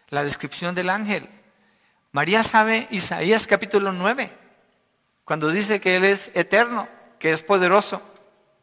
[0.07, 1.27] la descripción del ángel.
[2.13, 4.31] María sabe Isaías capítulo 9,
[5.25, 6.87] cuando dice que Él es eterno,
[7.19, 8.01] que es poderoso,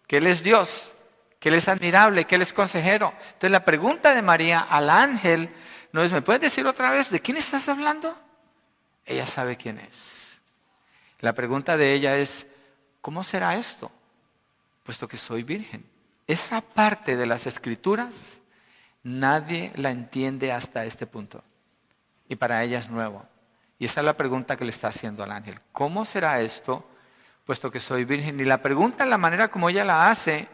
[0.07, 0.91] que Él es Dios,
[1.39, 3.13] que Él es admirable, que Él es consejero.
[3.27, 5.55] Entonces la pregunta de María al ángel
[5.93, 8.19] no es, ¿me puedes decir otra vez de quién estás hablando?
[9.05, 10.18] Ella sabe quién es.
[11.21, 12.47] La pregunta de ella es,
[13.01, 13.91] ¿cómo será esto?
[14.89, 15.85] puesto que soy virgen.
[16.27, 18.39] Esa parte de las escrituras
[19.03, 21.45] nadie la entiende hasta este punto.
[22.27, 23.23] Y para ella es nuevo.
[23.79, 25.61] Y esa es la pregunta que le está haciendo al ángel.
[25.73, 26.89] ¿Cómo será esto,
[27.45, 28.41] puesto que soy virgen?
[28.41, 30.49] Y la pregunta, la manera como ella la hace,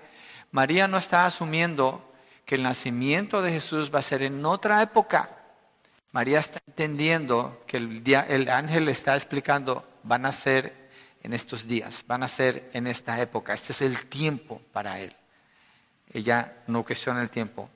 [0.51, 2.13] María no está asumiendo
[2.45, 5.31] que el nacimiento de Jesús va a ser en otra época.
[6.11, 10.85] María está entendiendo que el, el ángel le está explicando, van a ser
[11.23, 15.17] en estos días, van a ser en esta época, este es el tiempo para él.
[16.13, 17.69] Ella no cuestiona el tiempo,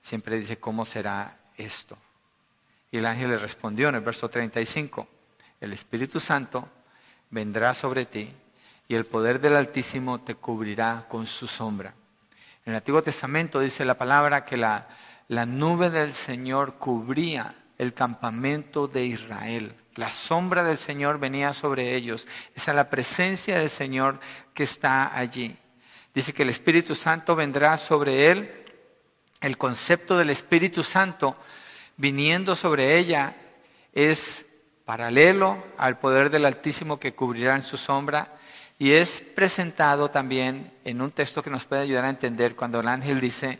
[0.00, 1.98] siempre dice, ¿cómo será esto?
[2.90, 5.06] Y el ángel le respondió en el verso 35,
[5.60, 6.68] el Espíritu Santo
[7.30, 8.32] vendrá sobre ti
[8.86, 11.94] y el poder del Altísimo te cubrirá con su sombra.
[12.64, 14.88] En el Antiguo Testamento dice la palabra que la,
[15.28, 19.74] la nube del Señor cubría el campamento de Israel.
[19.94, 22.26] La sombra del Señor venía sobre ellos.
[22.54, 24.20] Esa es la presencia del Señor
[24.54, 25.56] que está allí.
[26.14, 28.64] Dice que el Espíritu Santo vendrá sobre él.
[29.40, 31.36] El concepto del Espíritu Santo
[31.96, 33.34] viniendo sobre ella
[33.92, 34.46] es
[34.86, 38.36] paralelo al poder del Altísimo que cubrirá en su sombra
[38.78, 42.88] y es presentado también en un texto que nos puede ayudar a entender cuando el
[42.88, 43.58] ángel dice,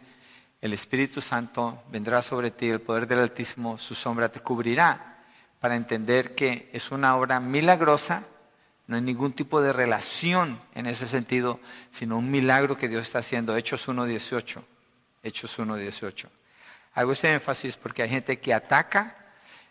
[0.60, 5.11] el Espíritu Santo vendrá sobre ti, el poder del Altísimo, su sombra te cubrirá
[5.62, 8.24] para entender que es una obra milagrosa,
[8.88, 11.60] no hay ningún tipo de relación en ese sentido,
[11.92, 13.56] sino un milagro que Dios está haciendo.
[13.56, 14.60] Hechos 1.18.
[15.22, 16.26] Hechos 1.18.
[16.94, 19.16] Hago ese énfasis porque hay gente que ataca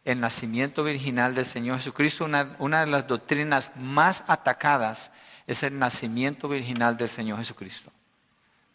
[0.06, 2.24] el nacimiento virginal del Señor Jesucristo.
[2.24, 5.12] Una, una de las doctrinas más atacadas
[5.46, 7.92] es el nacimiento virginal del Señor Jesucristo.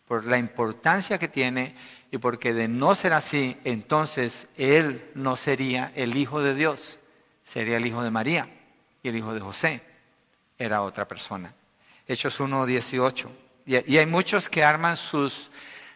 [0.07, 1.77] Por la importancia que tiene
[2.11, 6.99] y porque de no ser así, entonces Él no sería el Hijo de Dios
[7.47, 8.49] sería el hijo de María
[9.03, 9.81] y el hijo de José
[10.59, 11.55] era otra persona.
[12.07, 13.29] Hechos 1.18.
[13.67, 15.51] Y, hay muchos que arman sus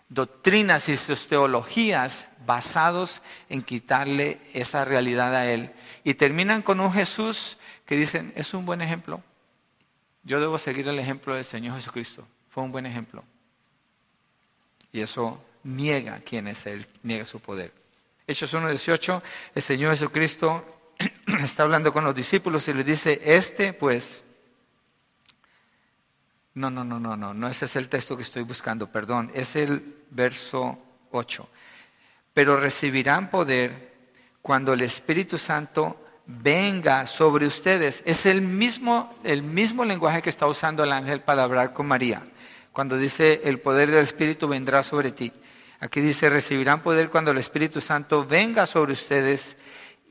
[0.08, 5.72] doctrinas y sus teologías basados en quitarle esa realidad a él.
[6.02, 9.22] Y terminan con un Jesús que dicen, es un buen ejemplo.
[10.22, 12.26] Yo debo seguir el ejemplo del Señor Jesucristo.
[12.48, 13.24] Fue un buen ejemplo.
[14.92, 17.72] Y eso niega quién es Él, niega su poder.
[18.26, 19.22] Hechos 1.18,
[19.54, 20.79] el Señor Jesucristo
[21.44, 24.24] está hablando con los discípulos y les dice, este pues,
[26.54, 29.56] no, no, no, no, no, no, ese es el texto que estoy buscando, perdón, es
[29.56, 30.78] el verso
[31.10, 31.48] 8.
[32.34, 33.90] Pero recibirán poder
[34.42, 38.02] cuando el Espíritu Santo venga sobre ustedes.
[38.06, 42.22] Es el mismo, el mismo lenguaje que está usando el ángel para hablar con María.
[42.72, 45.32] Cuando dice el poder del Espíritu vendrá sobre ti.
[45.80, 49.56] Aquí dice, recibirán poder cuando el Espíritu Santo venga sobre ustedes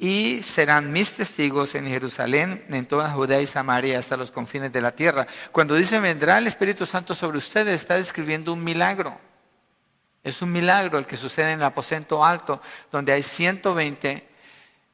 [0.01, 4.79] y serán mis testigos en Jerusalén, en toda Judea y Samaria, hasta los confines de
[4.79, 5.27] la tierra.
[5.51, 9.19] Cuando dice vendrá el Espíritu Santo sobre ustedes, está describiendo un milagro.
[10.23, 14.25] Es un milagro el que sucede en el aposento alto, donde hay 120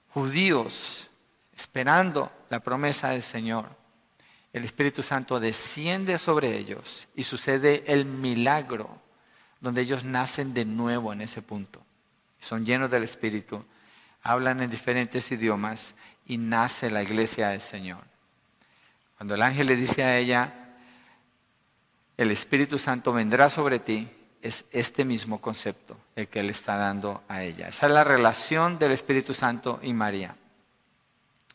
[0.09, 1.07] judíos
[1.55, 3.69] esperando la promesa del Señor.
[4.53, 8.89] El Espíritu Santo desciende sobre ellos y sucede el milagro,
[9.59, 11.79] donde ellos nacen de nuevo en ese punto.
[12.39, 13.63] Son llenos del Espíritu
[14.25, 15.93] hablan en diferentes idiomas
[16.25, 18.03] y nace la iglesia del Señor.
[19.17, 20.51] Cuando el ángel le dice a ella,
[22.17, 24.09] el Espíritu Santo vendrá sobre ti,
[24.41, 27.67] es este mismo concepto el que él está dando a ella.
[27.67, 30.35] Esa es la relación del Espíritu Santo y María.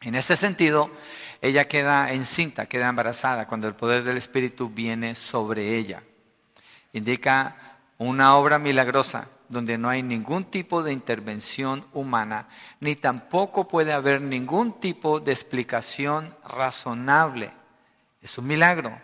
[0.02, 0.92] En ese sentido,
[1.42, 6.04] ella queda encinta, queda embarazada cuando el poder del Espíritu viene sobre ella.
[6.92, 7.56] Indica
[7.98, 12.46] una obra milagrosa donde no hay ningún tipo de intervención humana,
[12.78, 17.50] ni tampoco puede haber ningún tipo de explicación razonable.
[18.22, 18.96] Es un milagro,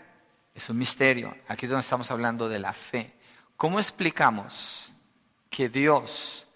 [0.54, 1.36] es un misterio.
[1.48, 3.12] Aquí es donde estamos hablando de la fe.
[3.56, 4.92] ¿Cómo explicamos
[5.50, 6.46] que Dios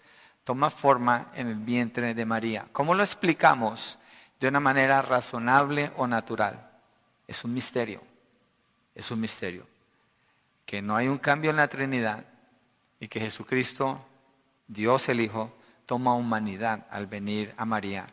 [0.45, 2.67] toma forma en el vientre de María?
[2.71, 3.99] ¿Cómo lo explicamos
[4.39, 6.71] de una manera razonable o natural?
[7.27, 8.01] Es un misterio,
[8.95, 9.67] es un misterio.
[10.65, 12.30] Que no hay un cambio en la Trinidad,
[13.01, 13.99] y que Jesucristo,
[14.67, 15.51] Dios el Hijo,
[15.85, 18.07] toma humanidad al venir a María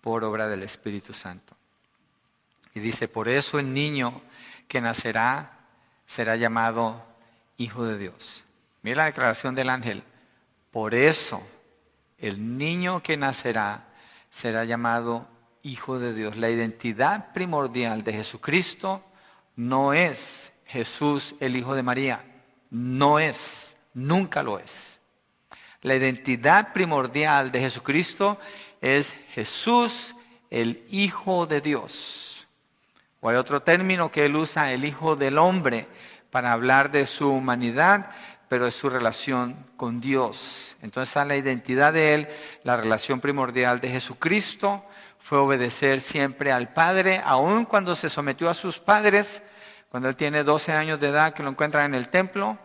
[0.00, 1.54] por obra del Espíritu Santo.
[2.72, 4.22] Y dice, por eso el niño
[4.68, 5.58] que nacerá
[6.06, 7.04] será llamado
[7.56, 8.44] Hijo de Dios.
[8.82, 10.04] Mira la declaración del ángel.
[10.70, 11.42] Por eso
[12.18, 13.88] el niño que nacerá
[14.30, 15.26] será llamado
[15.62, 16.36] Hijo de Dios.
[16.36, 19.02] La identidad primordial de Jesucristo
[19.56, 22.24] no es Jesús el Hijo de María.
[22.70, 23.76] No es.
[23.98, 25.00] Nunca lo es.
[25.82, 28.38] La identidad primordial de Jesucristo
[28.80, 30.14] es Jesús,
[30.50, 32.46] el Hijo de Dios.
[33.20, 35.88] O hay otro término que él usa, el Hijo del Hombre,
[36.30, 38.12] para hablar de su humanidad,
[38.48, 40.76] pero de su relación con Dios.
[40.80, 42.28] Entonces a la identidad de Él,
[42.62, 44.86] la relación primordial de Jesucristo
[45.18, 49.42] fue obedecer siempre al Padre, aun cuando se sometió a sus padres,
[49.88, 52.58] cuando Él tiene 12 años de edad, que lo encuentran en el templo,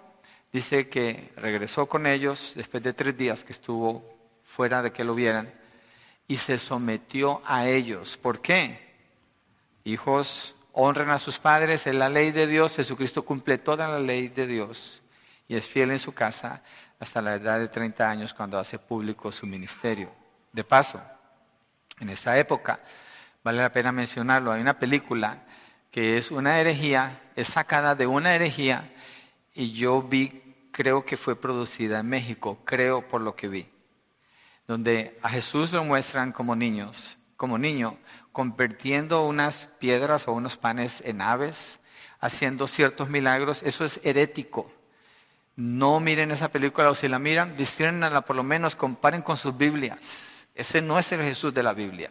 [0.53, 4.07] dice que regresó con ellos después de tres días que estuvo
[4.45, 5.51] fuera de que lo vieran
[6.27, 8.17] y se sometió a ellos.
[8.17, 8.93] ¿Por qué?
[9.83, 14.29] Hijos, honren a sus padres, en la ley de Dios, Jesucristo cumple toda la ley
[14.29, 15.01] de Dios
[15.47, 16.61] y es fiel en su casa
[16.99, 20.09] hasta la edad de 30 años cuando hace público su ministerio.
[20.51, 21.01] De paso,
[21.99, 22.79] en esta época,
[23.43, 25.43] vale la pena mencionarlo, hay una película
[25.91, 28.89] que es una herejía, es sacada de una herejía
[29.53, 30.42] y yo vi,
[30.73, 33.69] creo que fue producida en México, creo por lo que vi,
[34.67, 37.97] donde a Jesús lo muestran como niños, como niño,
[38.33, 41.79] convirtiendo unas piedras o unos panes en aves,
[42.19, 44.69] haciendo ciertos milagros, eso es herético.
[45.55, 49.55] No miren esa película o si la miran, disciernanla por lo menos, comparen con sus
[49.55, 50.47] Biblias.
[50.55, 52.09] Ese no es el Jesús de la Biblia.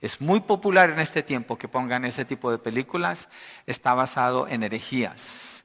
[0.00, 3.28] Es muy popular en este tiempo que pongan ese tipo de películas.
[3.66, 5.57] Está basado en herejías.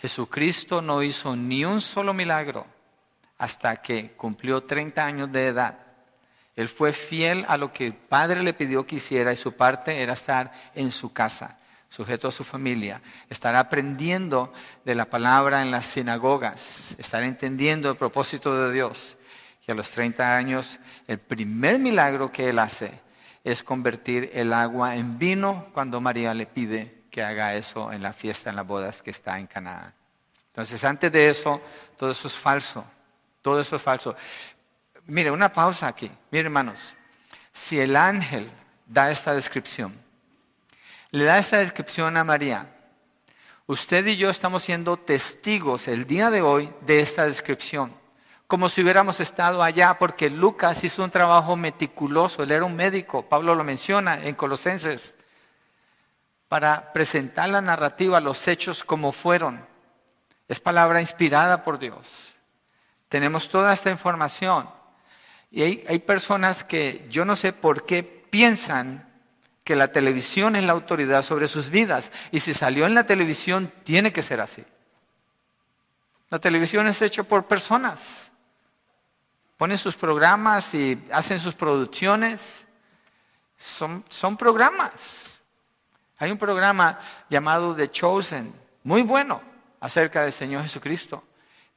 [0.00, 2.66] Jesucristo no hizo ni un solo milagro
[3.36, 5.78] hasta que cumplió 30 años de edad.
[6.56, 10.02] Él fue fiel a lo que el Padre le pidió que hiciera y su parte
[10.02, 11.58] era estar en su casa,
[11.90, 14.52] sujeto a su familia, estar aprendiendo
[14.84, 19.16] de la palabra en las sinagogas, estar entendiendo el propósito de Dios.
[19.66, 23.00] Y a los 30 años, el primer milagro que él hace
[23.44, 28.12] es convertir el agua en vino cuando María le pide que haga eso en la
[28.12, 29.92] fiesta, en las bodas que está en Canaán.
[30.48, 31.60] Entonces, antes de eso,
[31.96, 32.84] todo eso es falso.
[33.42, 34.14] Todo eso es falso.
[35.06, 36.10] Mire, una pausa aquí.
[36.30, 36.96] Mire, hermanos,
[37.52, 38.50] si el ángel
[38.86, 39.94] da esta descripción,
[41.10, 42.66] le da esta descripción a María,
[43.66, 48.00] usted y yo estamos siendo testigos el día de hoy de esta descripción
[48.50, 53.22] como si hubiéramos estado allá, porque Lucas hizo un trabajo meticuloso, él era un médico,
[53.22, 55.14] Pablo lo menciona en Colosenses,
[56.50, 59.64] para presentar la narrativa, los hechos como fueron.
[60.48, 62.34] Es palabra inspirada por Dios.
[63.08, 64.68] Tenemos toda esta información.
[65.50, 69.08] Y hay, personas que yo no sé por qué piensan
[69.64, 72.12] que la televisión es la autoridad sobre sus vidas.
[72.30, 74.64] Y si salió en la televisión, tiene que ser así.
[76.28, 78.30] La televisión es hecha por personas
[79.60, 82.64] ponen sus programas y hacen sus producciones.
[83.58, 85.29] Son, son programas.
[86.20, 87.00] Hay un programa
[87.30, 88.52] llamado The Chosen,
[88.84, 89.40] muy bueno,
[89.80, 91.24] acerca del Señor Jesucristo,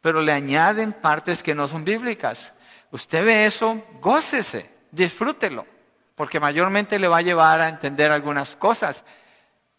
[0.02, 2.52] pero le añaden partes que no son bíblicas.
[2.92, 5.66] Usted ve eso, gócese, disfrútelo,
[6.16, 9.06] porque mayormente le va a llevar a entender algunas cosas.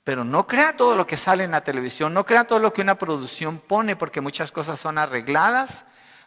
[0.03, 2.81] Pero no crea todo lo que sale en la televisión, no crea todo lo que
[2.81, 5.85] una producción pone, porque muchas cosas son arregladas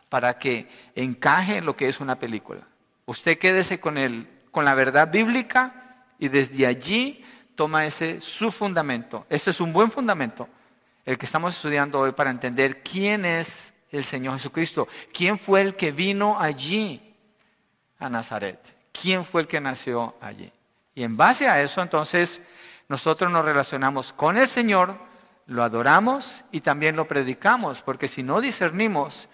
[0.10, 2.62] para que encaje en lo que es una película.
[3.08, 7.26] Usted quédese con, el, con la verdad bíblica y desde allí
[7.58, 9.26] toma ese su fundamento.
[9.30, 10.47] Ese es un buen fundamento,
[11.03, 14.88] el que estamos estudiando hoy para entender quién es el Señor Jesucristo.
[15.12, 17.14] ¿Quién fue el que vino allí
[17.99, 18.60] a Nazaret?
[18.93, 20.49] ¿Quién fue el que nació allí?
[20.95, 22.41] Y en base a eso, entonces,
[22.88, 24.95] nosotros nos relacionamos con el Señor,
[25.47, 29.28] lo adoramos y también lo predicamos, porque si no discernimos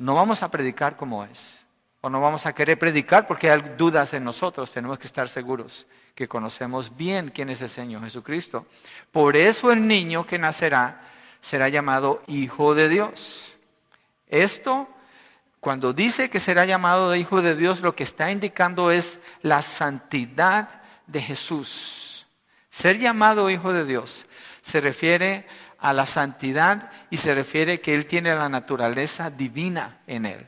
[0.00, 1.66] no vamos a predicar como es.
[2.00, 4.70] O no vamos a querer predicar porque hay dudas en nosotros.
[4.70, 8.66] Tenemos que estar seguros que conocemos bien quién es el Señor Jesucristo.
[9.12, 11.00] Por eso el niño que nacerá
[11.40, 13.58] será llamado Hijo de Dios.
[14.28, 14.88] Esto,
[15.60, 20.82] cuando dice que será llamado Hijo de Dios, lo que está indicando es la santidad
[21.06, 22.26] de Jesús.
[22.70, 24.26] Ser llamado Hijo de Dios
[24.62, 25.46] se refiere
[25.78, 30.46] a la santidad y se refiere que Él tiene la naturaleza divina en Él.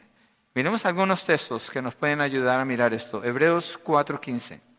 [0.55, 3.25] Miremos algunos textos que nos pueden ayudar a mirar esto.
[3.25, 4.72] Hebreos 4.15.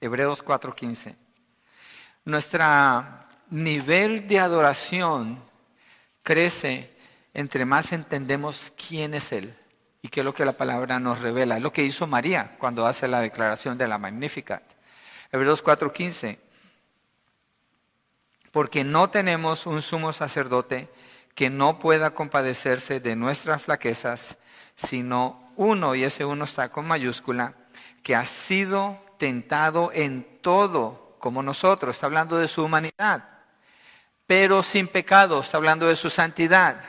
[0.00, 1.16] Hebreos 4.15.
[2.24, 2.64] Nuestro
[3.50, 5.42] nivel de adoración
[6.22, 6.96] crece
[7.34, 9.56] entre más entendemos quién es Él
[10.02, 11.56] y qué es lo que la palabra nos revela.
[11.56, 14.62] Es lo que hizo María cuando hace la declaración de la Magnificat.
[15.32, 16.38] Hebreos 4.15
[18.50, 20.88] porque no tenemos un sumo sacerdote
[21.34, 24.36] que no pueda compadecerse de nuestras flaquezas,
[24.74, 27.54] sino uno, y ese uno está con mayúscula,
[28.02, 33.28] que ha sido tentado en todo como nosotros, está hablando de su humanidad,
[34.26, 36.80] pero sin pecado, está hablando de su santidad.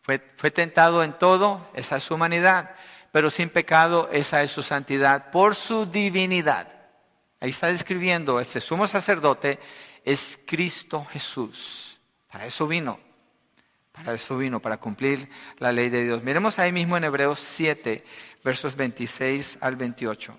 [0.00, 2.74] Fue, fue tentado en todo, esa es su humanidad,
[3.12, 6.68] pero sin pecado, esa es su santidad, por su divinidad.
[7.40, 9.60] Ahí está describiendo este sumo sacerdote
[10.02, 12.00] es Cristo Jesús.
[12.30, 12.98] Para eso vino.
[13.92, 15.28] Para eso vino, para cumplir
[15.58, 16.22] la ley de Dios.
[16.22, 18.02] Miremos ahí mismo en Hebreos 7,
[18.42, 20.36] versos 26 al 28.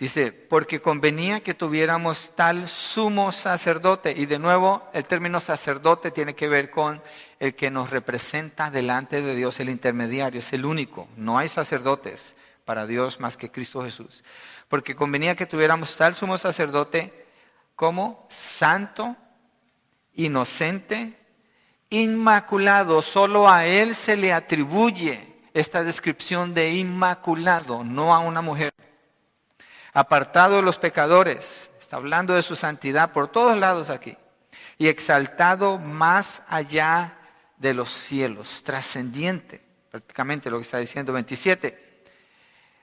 [0.00, 4.14] Dice, porque convenía que tuviéramos tal sumo sacerdote.
[4.16, 7.02] Y de nuevo, el término sacerdote tiene que ver con
[7.38, 11.06] el que nos representa delante de Dios, el intermediario, es el único.
[11.16, 12.34] No hay sacerdotes
[12.64, 14.24] para Dios más que Cristo Jesús.
[14.68, 17.26] Porque convenía que tuviéramos tal sumo sacerdote
[17.76, 19.16] como santo,
[20.14, 21.12] inocente,
[21.90, 23.02] inmaculado.
[23.02, 28.72] Solo a Él se le atribuye esta descripción de inmaculado, no a una mujer.
[30.00, 34.16] Apartado de los pecadores, está hablando de su santidad por todos lados aquí,
[34.78, 37.18] y exaltado más allá
[37.58, 42.02] de los cielos, trascendiente, prácticamente lo que está diciendo 27,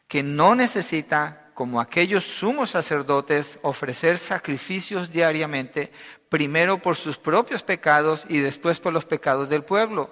[0.08, 5.92] que no necesita como aquellos sumos sacerdotes, ofrecer sacrificios diariamente,
[6.30, 10.12] primero por sus propios pecados y después por los pecados del pueblo.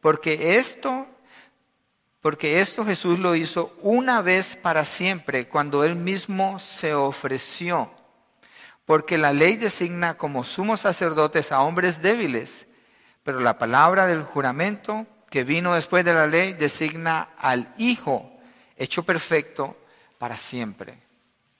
[0.00, 1.08] Porque esto,
[2.24, 7.90] porque esto Jesús lo hizo una vez para siempre, cuando él mismo se ofreció.
[8.86, 12.66] Porque la ley designa como sumos sacerdotes a hombres débiles,
[13.24, 18.32] pero la palabra del juramento que vino después de la ley designa al Hijo
[18.78, 19.76] hecho perfecto
[20.16, 20.96] para siempre.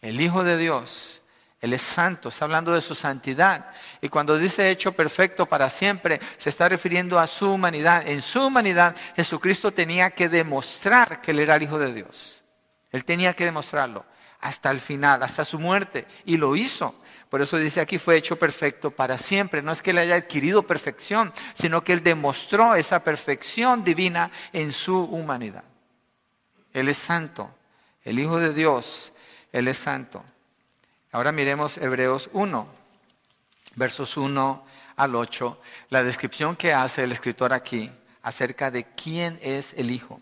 [0.00, 1.20] El Hijo de Dios,
[1.64, 3.70] Él es santo, está hablando de su santidad.
[4.02, 8.06] Y cuando dice hecho perfecto para siempre, se está refiriendo a su humanidad.
[8.06, 12.44] En su humanidad, Jesucristo tenía que demostrar que Él era el Hijo de Dios.
[12.90, 14.04] Él tenía que demostrarlo
[14.40, 16.06] hasta el final, hasta su muerte.
[16.26, 16.96] Y lo hizo.
[17.30, 19.62] Por eso dice aquí fue hecho perfecto para siempre.
[19.62, 24.70] No es que Él haya adquirido perfección, sino que Él demostró esa perfección divina en
[24.70, 25.64] su humanidad.
[26.74, 27.54] Él es santo.
[28.02, 29.14] El Hijo de Dios,
[29.50, 30.22] Él es santo.
[31.14, 32.66] Ahora miremos Hebreos 1,
[33.76, 35.60] versos 1 al 8,
[35.90, 40.20] la descripción que hace el escritor aquí acerca de quién es el Hijo.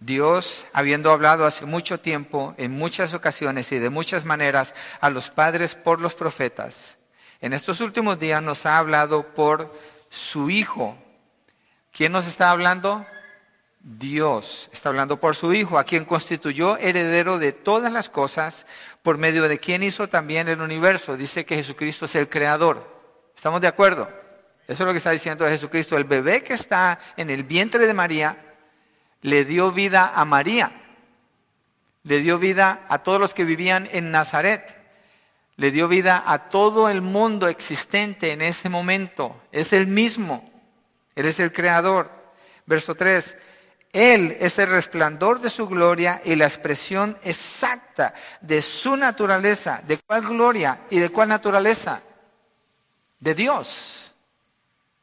[0.00, 5.28] Dios, habiendo hablado hace mucho tiempo, en muchas ocasiones y de muchas maneras a los
[5.28, 6.96] padres por los profetas,
[7.42, 9.78] en estos últimos días nos ha hablado por
[10.08, 10.96] su Hijo.
[11.92, 13.04] ¿Quién nos está hablando?
[13.84, 18.64] Dios está hablando por su Hijo, a quien constituyó heredero de todas las cosas,
[19.02, 21.16] por medio de quien hizo también el universo.
[21.16, 22.88] Dice que Jesucristo es el creador.
[23.34, 24.08] ¿Estamos de acuerdo?
[24.68, 25.96] Eso es lo que está diciendo Jesucristo.
[25.96, 28.54] El bebé que está en el vientre de María
[29.20, 30.72] le dio vida a María.
[32.04, 34.78] Le dio vida a todos los que vivían en Nazaret.
[35.56, 39.40] Le dio vida a todo el mundo existente en ese momento.
[39.50, 40.48] Es el mismo.
[41.16, 42.10] Él es el creador.
[42.64, 43.36] Verso 3.
[43.92, 49.82] Él es el resplandor de su gloria y la expresión exacta de su naturaleza.
[49.86, 52.00] ¿De cuál gloria y de cuál naturaleza?
[53.20, 54.14] De Dios.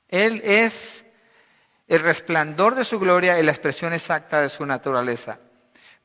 [0.08, 1.06] Él es
[1.88, 5.38] el resplandor de su gloria y la expresión exacta de su naturaleza.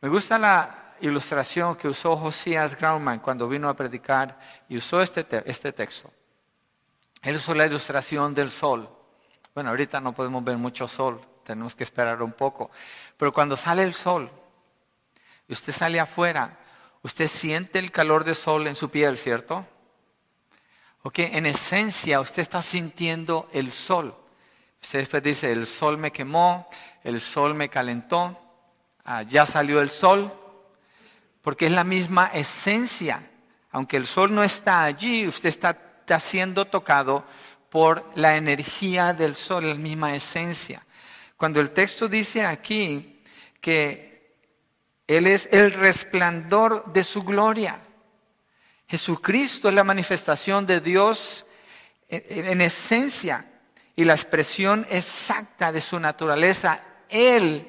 [0.02, 5.26] Me gusta la ilustración que usó Josías Grauman cuando vino a predicar y usó este,
[5.46, 6.10] este texto.
[7.22, 8.90] Él usó la ilustración del sol.
[9.54, 12.70] Bueno, ahorita no podemos ver mucho sol, tenemos que esperar un poco.
[13.16, 14.30] Pero cuando sale el sol
[15.46, 16.58] y usted sale afuera,
[17.02, 19.66] usted siente el calor del sol en su piel, ¿cierto?
[21.02, 24.16] Ok, en esencia usted está sintiendo el sol.
[24.80, 26.68] Usted después dice, el sol me quemó,
[27.02, 28.38] el sol me calentó,
[29.04, 30.32] ah, ya salió el sol,
[31.42, 33.30] porque es la misma esencia.
[33.70, 35.70] Aunque el sol no está allí, usted está,
[36.00, 37.24] está siendo tocado
[37.68, 40.83] por la energía del sol, la misma esencia.
[41.36, 43.22] Cuando el texto dice aquí
[43.60, 44.36] que
[45.06, 47.80] Él es el resplandor de su gloria.
[48.86, 51.46] Jesucristo es la manifestación de Dios
[52.08, 53.46] en, esencia
[53.96, 56.80] y la expresión exacta de su naturaleza.
[57.08, 57.66] Él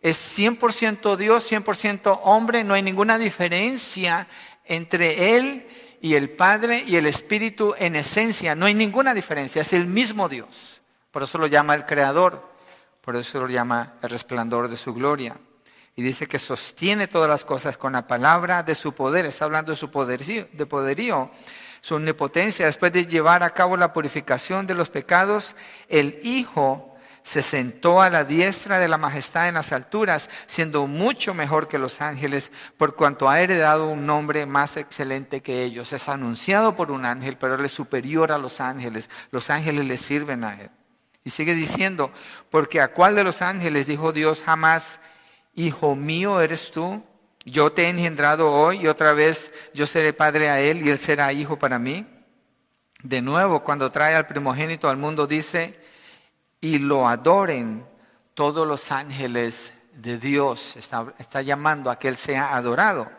[0.00, 4.28] es 100% Dios, 100% hombre, no hay ninguna diferencia
[4.64, 5.66] entre Él
[6.00, 10.28] y el Padre y el Espíritu en esencia, no hay ninguna diferencia, es el mismo
[10.28, 10.82] Dios.
[11.10, 12.51] Por eso lo llama el Creador.
[13.02, 15.36] Por eso lo llama el resplandor de su gloria.
[15.94, 19.26] Y dice que sostiene todas las cosas con la palabra de su poder.
[19.26, 21.30] Está hablando de su poderío, de poderío,
[21.80, 22.64] su omnipotencia.
[22.64, 25.54] Después de llevar a cabo la purificación de los pecados,
[25.88, 31.34] el Hijo se sentó a la diestra de la majestad en las alturas, siendo mucho
[31.34, 35.92] mejor que los ángeles, por cuanto ha heredado un nombre más excelente que ellos.
[35.92, 39.10] Es anunciado por un ángel, pero él es superior a los ángeles.
[39.30, 40.70] Los ángeles le sirven a él.
[41.24, 42.10] Y sigue diciendo,
[42.50, 45.00] porque a cuál de los ángeles dijo Dios jamás,
[45.54, 47.04] Hijo mío eres tú,
[47.44, 50.98] yo te he engendrado hoy y otra vez yo seré padre a él y él
[50.98, 52.06] será hijo para mí.
[53.02, 55.78] De nuevo, cuando trae al primogénito al mundo, dice,
[56.60, 57.84] y lo adoren
[58.34, 60.76] todos los ángeles de Dios.
[60.76, 63.10] Está, está llamando a que Él sea adorado.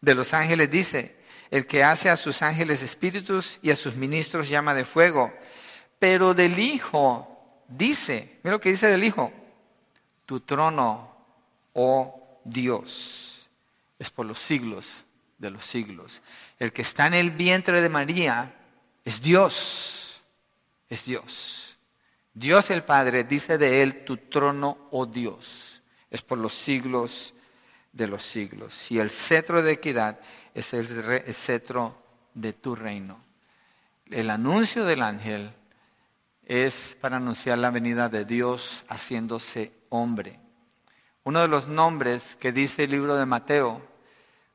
[0.00, 1.18] De los ángeles dice,
[1.50, 5.32] el que hace a sus ángeles espíritus y a sus ministros llama de fuego.
[6.00, 9.32] Pero del Hijo dice, mira lo que dice del Hijo,
[10.26, 11.14] tu trono,
[11.74, 13.48] oh Dios,
[13.98, 15.04] es por los siglos
[15.38, 16.22] de los siglos.
[16.58, 18.54] El que está en el vientre de María
[19.04, 20.22] es Dios,
[20.88, 21.76] es Dios.
[22.32, 27.34] Dios el Padre dice de él, tu trono, oh Dios, es por los siglos
[27.92, 28.90] de los siglos.
[28.90, 30.18] Y el cetro de equidad
[30.54, 30.88] es el,
[31.34, 32.02] cetro
[32.34, 33.22] de tu reino.
[34.10, 35.52] El anuncio del ángel
[36.50, 40.40] es para anunciar la venida de Dios haciéndose hombre.
[41.22, 43.80] Uno de los nombres que dice el libro de Mateo,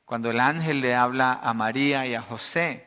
[0.03, 2.85] cuando el ángel le habla a María y a José,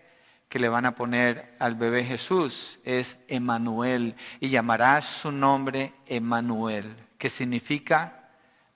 [0.50, 6.94] que le van a poner al bebé Jesús es Emanuel y llamará su nombre Emanuel,
[7.16, 8.28] que significa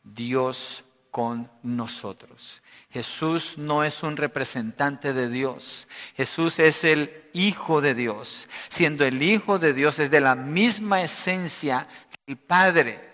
[0.02, 0.82] Dios
[1.12, 2.62] con nosotros.
[2.90, 5.86] Jesús no es un representante de Dios.
[6.16, 8.48] Jesús es el Hijo de Dios.
[8.70, 13.12] Siendo el Hijo de Dios es de la misma esencia que el Padre.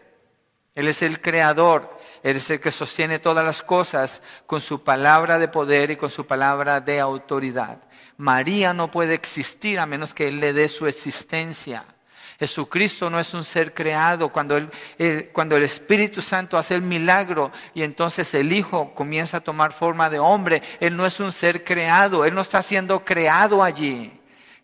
[0.77, 5.41] Él es el creador, Él es el que sostiene todas las cosas con su palabra
[5.41, 7.81] de poder y con su palabra de autoridad.
[8.17, 11.85] María no puede existir a menos que Él le dé su existencia.
[12.39, 14.29] Jesucristo no es un ser creado.
[14.31, 14.71] Cuando el,
[15.33, 20.09] cuando el Espíritu Santo hace el milagro y entonces el Hijo comienza a tomar forma
[20.09, 24.13] de hombre, Él no es un ser creado, Él no está siendo creado allí.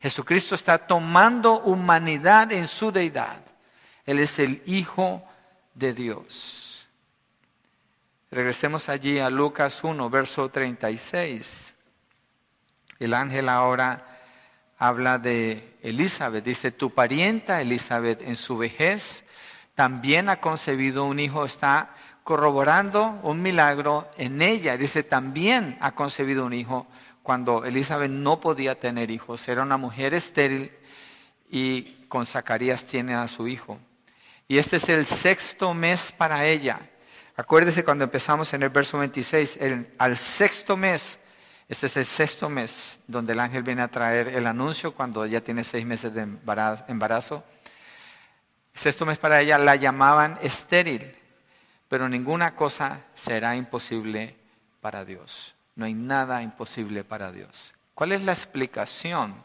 [0.00, 3.40] Jesucristo está tomando humanidad en su deidad.
[4.06, 5.24] Él es el Hijo
[5.74, 6.86] de Dios.
[8.30, 11.74] Regresemos allí a Lucas 1, verso 36.
[13.00, 14.06] El ángel ahora
[14.78, 16.44] habla de Elizabeth.
[16.44, 19.24] Dice, tu parienta Elizabeth en su vejez
[19.74, 21.44] también ha concebido un hijo.
[21.44, 24.76] Está corroborando un milagro en ella.
[24.76, 26.86] Dice, también ha concebido un hijo
[27.22, 29.46] cuando Elizabeth no podía tener hijos.
[29.46, 30.72] Era una mujer estéril
[31.50, 33.78] y con Zacarías tiene a su hijo.
[34.48, 36.80] Y este es el sexto mes para ella.
[37.36, 39.58] Acuérdese cuando empezamos en el verso 26,
[39.98, 41.18] al sexto mes,
[41.68, 45.42] este es el sexto mes donde el ángel viene a traer el anuncio cuando ella
[45.42, 47.42] tiene seis meses de embarazo.
[48.74, 51.16] sexto mes para ella la llamaban estéril,
[51.88, 54.36] pero ninguna cosa será imposible
[54.80, 55.54] para Dios.
[55.74, 57.72] No hay nada imposible para Dios.
[57.94, 59.42] ¿Cuál es la explicación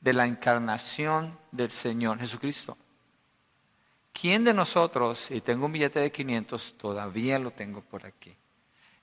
[0.00, 2.76] de la encarnación del Señor Jesucristo?
[4.12, 8.34] ¿Quién de nosotros, y tengo un billete de 500, todavía lo tengo por aquí,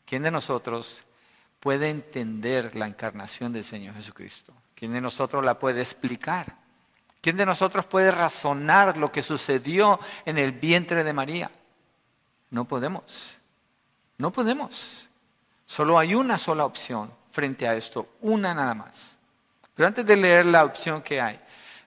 [0.06, 1.05] quién de nosotros
[1.66, 4.54] puede entender la encarnación del Señor Jesucristo?
[4.76, 6.58] ¿Quién de nosotros la puede explicar?
[7.22, 11.50] ¿Quién de nosotros puede razonar lo que sucedió en el vientre de María?
[12.52, 13.36] No podemos.
[14.20, 15.10] No podemos.
[15.66, 19.18] Solo hay una sola opción frente a esto, una nada más.
[19.74, 21.40] Pero antes de leer la opción que hay,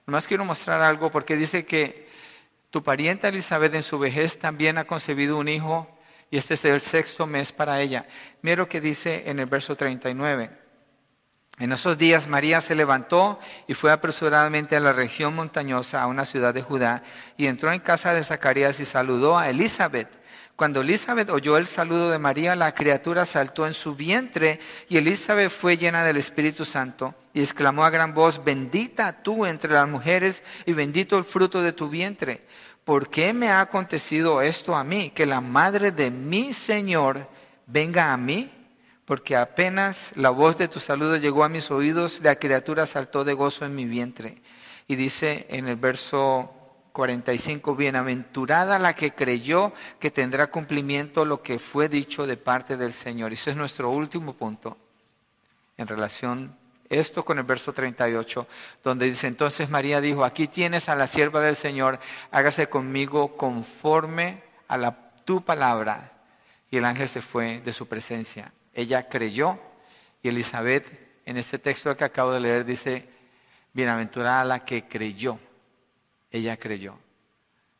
[0.05, 2.09] nomás quiero mostrar algo porque dice que
[2.69, 5.87] tu parienta Elizabeth en su vejez también ha concebido un hijo
[6.31, 8.07] y este es el sexto mes para ella.
[8.41, 10.51] Mira lo que dice en el verso 39.
[11.59, 16.23] En esos días María se levantó y fue apresuradamente a la región montañosa, a una
[16.23, 17.03] ciudad de Judá,
[17.35, 20.07] y entró en casa de Zacarías y saludó a Elizabeth.
[20.55, 25.51] Cuando Elizabeth oyó el saludo de María, la criatura saltó en su vientre y Elizabeth
[25.51, 30.43] fue llena del Espíritu Santo y exclamó a gran voz, bendita tú entre las mujeres
[30.65, 32.45] y bendito el fruto de tu vientre.
[32.89, 35.11] ¿Por qué me ha acontecido esto a mí?
[35.11, 37.29] Que la madre de mi Señor
[37.67, 38.49] venga a mí.
[39.05, 43.35] Porque apenas la voz de tu saludo llegó a mis oídos, la criatura saltó de
[43.35, 44.41] gozo en mi vientre.
[44.87, 46.51] Y dice en el verso
[46.93, 52.93] 45, bienaventurada la que creyó que tendrá cumplimiento lo que fue dicho de parte del
[52.93, 53.29] Señor.
[53.29, 54.79] Y ese es nuestro último punto
[55.77, 56.57] en relación
[56.89, 58.47] esto con el verso 38,
[58.83, 61.99] donde dice, entonces María dijo, aquí tienes a la sierva del Señor,
[62.31, 66.13] hágase conmigo conforme a la, tu palabra.
[66.71, 68.51] Y el ángel se fue de su presencia.
[68.73, 69.59] Ella creyó
[70.21, 70.85] y Elizabeth,
[71.25, 73.07] en este texto que acabo de leer, dice,
[73.73, 75.39] bienaventurada la que creyó
[76.31, 76.97] ella creyó.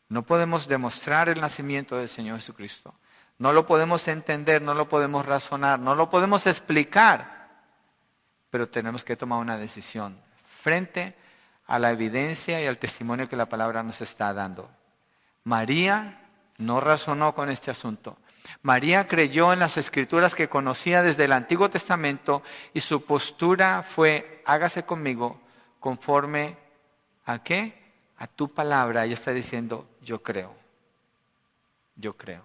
[0.07, 2.95] No podemos demostrar el nacimiento del Señor Jesucristo.
[3.37, 7.38] No lo podemos entender, no lo podemos razonar, no lo podemos explicar.
[8.49, 10.19] Pero tenemos que tomar una decisión
[10.61, 11.15] frente
[11.67, 14.69] a la evidencia y al testimonio que la palabra nos está dando.
[15.43, 16.21] María
[16.57, 18.17] no razonó con este asunto.
[18.61, 22.41] María creyó en las escrituras que conocía desde el Antiguo Testamento
[22.73, 25.39] y su postura fue, hágase conmigo
[25.79, 26.57] conforme
[27.25, 27.79] a qué?
[28.17, 29.05] A tu palabra.
[29.05, 30.55] Ella está diciendo, yo creo.
[31.95, 32.43] Yo creo.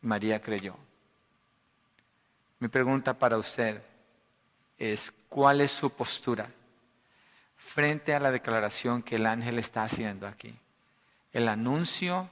[0.00, 0.76] María creyó.
[2.60, 3.82] Mi pregunta para usted
[4.78, 6.48] es, ¿cuál es su postura
[7.56, 10.56] frente a la declaración que el ángel está haciendo aquí?
[11.32, 12.30] El anuncio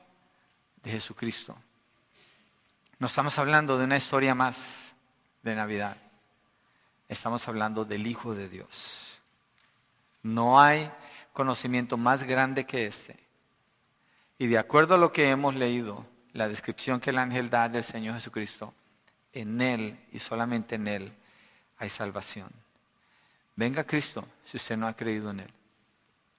[0.85, 1.57] de Jesucristo.
[3.01, 4.93] No estamos hablando de una historia más
[5.43, 5.97] de Navidad.
[7.09, 9.19] Estamos hablando del Hijo de Dios.
[10.23, 10.89] No hay
[11.33, 13.19] conocimiento más grande que este.
[14.39, 17.83] Y de acuerdo a lo que hemos leído, la descripción que el ángel da del
[17.83, 18.73] Señor Jesucristo,
[19.33, 21.13] en Él y solamente en Él
[21.79, 22.62] hay salvación.
[23.57, 25.51] Venga Cristo si usted no ha creído en Él.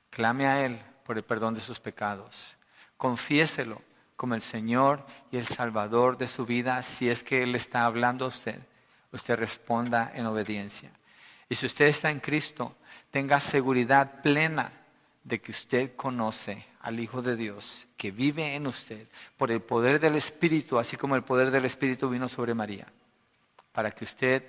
[0.09, 2.55] Clame a Él por el perdón de sus pecados.
[2.97, 3.82] Confiéselo
[4.16, 8.26] como el Señor y el Salvador de su vida si es que Él está hablando
[8.26, 8.59] a usted.
[9.11, 10.91] Usted responda en obediencia.
[11.49, 12.76] Y si usted está en Cristo,
[13.11, 14.72] tenga seguridad plena
[15.24, 19.07] de que usted conoce al Hijo de Dios que vive en usted
[19.38, 22.88] por el poder del Espíritu, así como el poder del Espíritu vino sobre María,
[23.72, 24.43] para que usted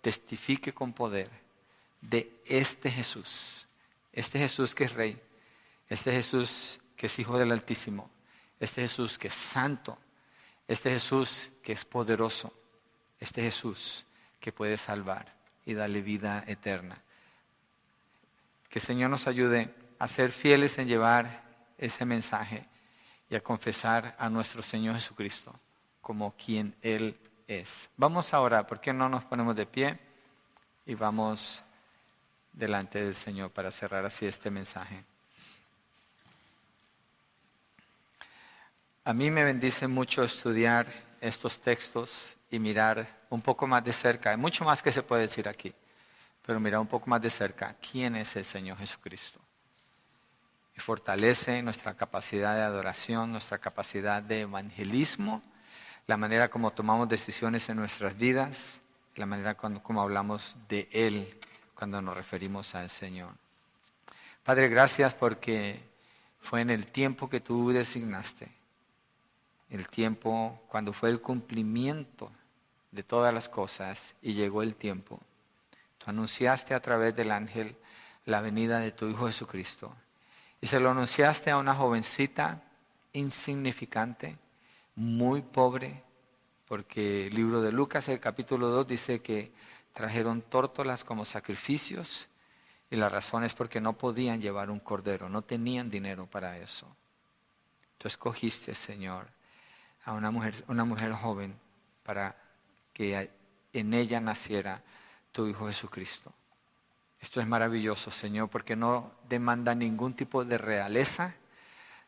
[0.00, 1.30] testifique con poder
[2.00, 3.66] de este Jesús,
[4.12, 5.20] este Jesús que es Rey,
[5.88, 8.10] este Jesús que es Hijo del Altísimo,
[8.58, 9.98] este Jesús que es santo,
[10.68, 12.52] este Jesús que es poderoso,
[13.18, 14.04] este Jesús
[14.38, 15.34] que puede salvar
[15.64, 17.02] y darle vida eterna.
[18.68, 21.42] Que el Señor nos ayude a ser fieles en llevar
[21.76, 22.66] ese mensaje
[23.28, 25.58] y a confesar a nuestro Señor Jesucristo
[26.00, 27.88] como quien Él es.
[27.96, 29.98] Vamos ahora, ¿por qué no nos ponemos de pie
[30.86, 31.62] y vamos
[32.52, 35.04] delante del Señor para cerrar así este mensaje?
[39.04, 40.86] A mí me bendice mucho estudiar
[41.20, 44.30] estos textos y mirar un poco más de cerca.
[44.30, 45.72] Hay mucho más que se puede decir aquí,
[46.46, 49.40] pero mirar un poco más de cerca quién es el Señor Jesucristo
[50.80, 55.42] fortalece nuestra capacidad de adoración, nuestra capacidad de evangelismo,
[56.06, 58.80] la manera como tomamos decisiones en nuestras vidas,
[59.14, 61.38] la manera como hablamos de Él
[61.80, 63.30] cuando nos referimos al Señor.
[64.44, 65.82] Padre, gracias porque
[66.38, 68.52] fue en el tiempo que tú designaste,
[69.70, 72.30] el tiempo cuando fue el cumplimiento
[72.90, 75.20] de todas las cosas y llegó el tiempo.
[75.96, 77.74] Tú anunciaste a través del ángel
[78.26, 79.96] la venida de tu Hijo Jesucristo
[80.60, 82.62] y se lo anunciaste a una jovencita
[83.14, 84.36] insignificante,
[84.96, 86.02] muy pobre,
[86.68, 89.50] porque el libro de Lucas, el capítulo 2, dice que
[89.92, 92.28] trajeron tórtolas como sacrificios
[92.90, 96.86] y la razón es porque no podían llevar un cordero, no tenían dinero para eso.
[97.98, 99.28] Tú escogiste, Señor,
[100.04, 101.54] a una mujer, una mujer joven
[102.02, 102.34] para
[102.92, 103.30] que
[103.72, 104.82] en ella naciera
[105.32, 106.32] tu Hijo Jesucristo.
[107.20, 111.36] Esto es maravilloso, Señor, porque no demanda ningún tipo de realeza,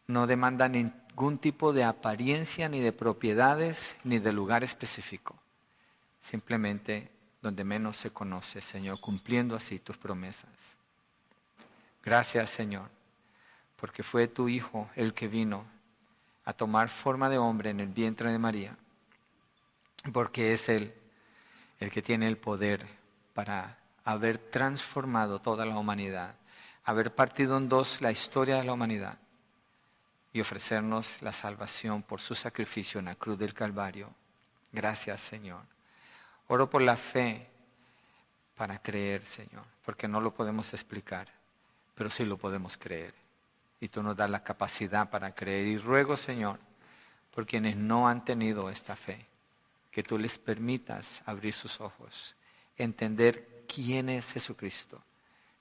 [0.06, 5.36] no demanda ningún tipo de apariencia, ni de propiedades, ni de lugar específico.
[6.20, 7.11] Simplemente
[7.42, 10.48] donde menos se conoce, Señor, cumpliendo así tus promesas.
[12.02, 12.88] Gracias, Señor,
[13.76, 15.64] porque fue tu Hijo el que vino
[16.44, 18.76] a tomar forma de hombre en el vientre de María,
[20.12, 20.94] porque es Él
[21.80, 22.86] el que tiene el poder
[23.34, 26.36] para haber transformado toda la humanidad,
[26.84, 29.18] haber partido en dos la historia de la humanidad
[30.32, 34.14] y ofrecernos la salvación por su sacrificio en la cruz del Calvario.
[34.70, 35.62] Gracias, Señor.
[36.52, 37.48] Oro por la fe
[38.54, 41.26] para creer, Señor, porque no lo podemos explicar,
[41.94, 43.14] pero sí lo podemos creer.
[43.80, 45.66] Y tú nos das la capacidad para creer.
[45.66, 46.60] Y ruego, Señor,
[47.34, 49.24] por quienes no han tenido esta fe,
[49.90, 52.36] que tú les permitas abrir sus ojos,
[52.76, 55.02] entender quién es Jesucristo,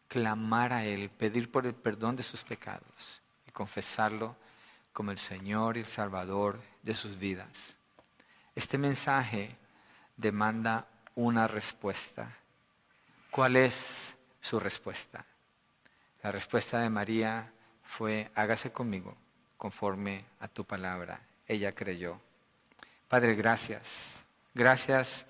[0.10, 4.36] clamar a Él, pedir por el perdón de sus pecados y confesarlo
[4.92, 7.78] como el Señor y el Salvador de sus vidas.
[8.56, 9.56] Este mensaje
[10.22, 12.32] demanda una respuesta.
[13.32, 15.26] ¿Cuál es su respuesta?
[16.22, 17.52] La respuesta de María
[17.84, 19.18] fue, hágase conmigo
[19.58, 21.20] conforme a tu palabra.
[21.48, 22.22] Ella creyó.
[23.08, 24.14] Padre, gracias.
[24.54, 25.26] Gracias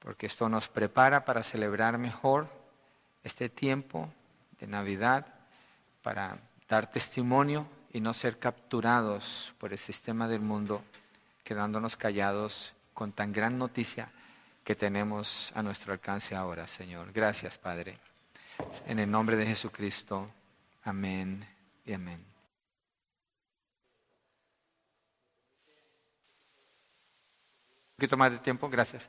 [0.00, 2.48] porque esto nos prepara para celebrar mejor
[3.22, 4.12] este tiempo
[4.58, 5.26] de Navidad,
[6.02, 10.82] para dar testimonio y no ser capturados por el sistema del mundo,
[11.44, 14.10] quedándonos callados con tan gran noticia
[14.64, 17.12] que tenemos a nuestro alcance ahora, Señor.
[17.12, 17.98] Gracias, Padre.
[18.86, 20.30] En el nombre de Jesucristo.
[20.82, 21.46] Amén
[21.84, 22.24] y amén.
[27.90, 29.08] Un poquito más de tiempo, gracias.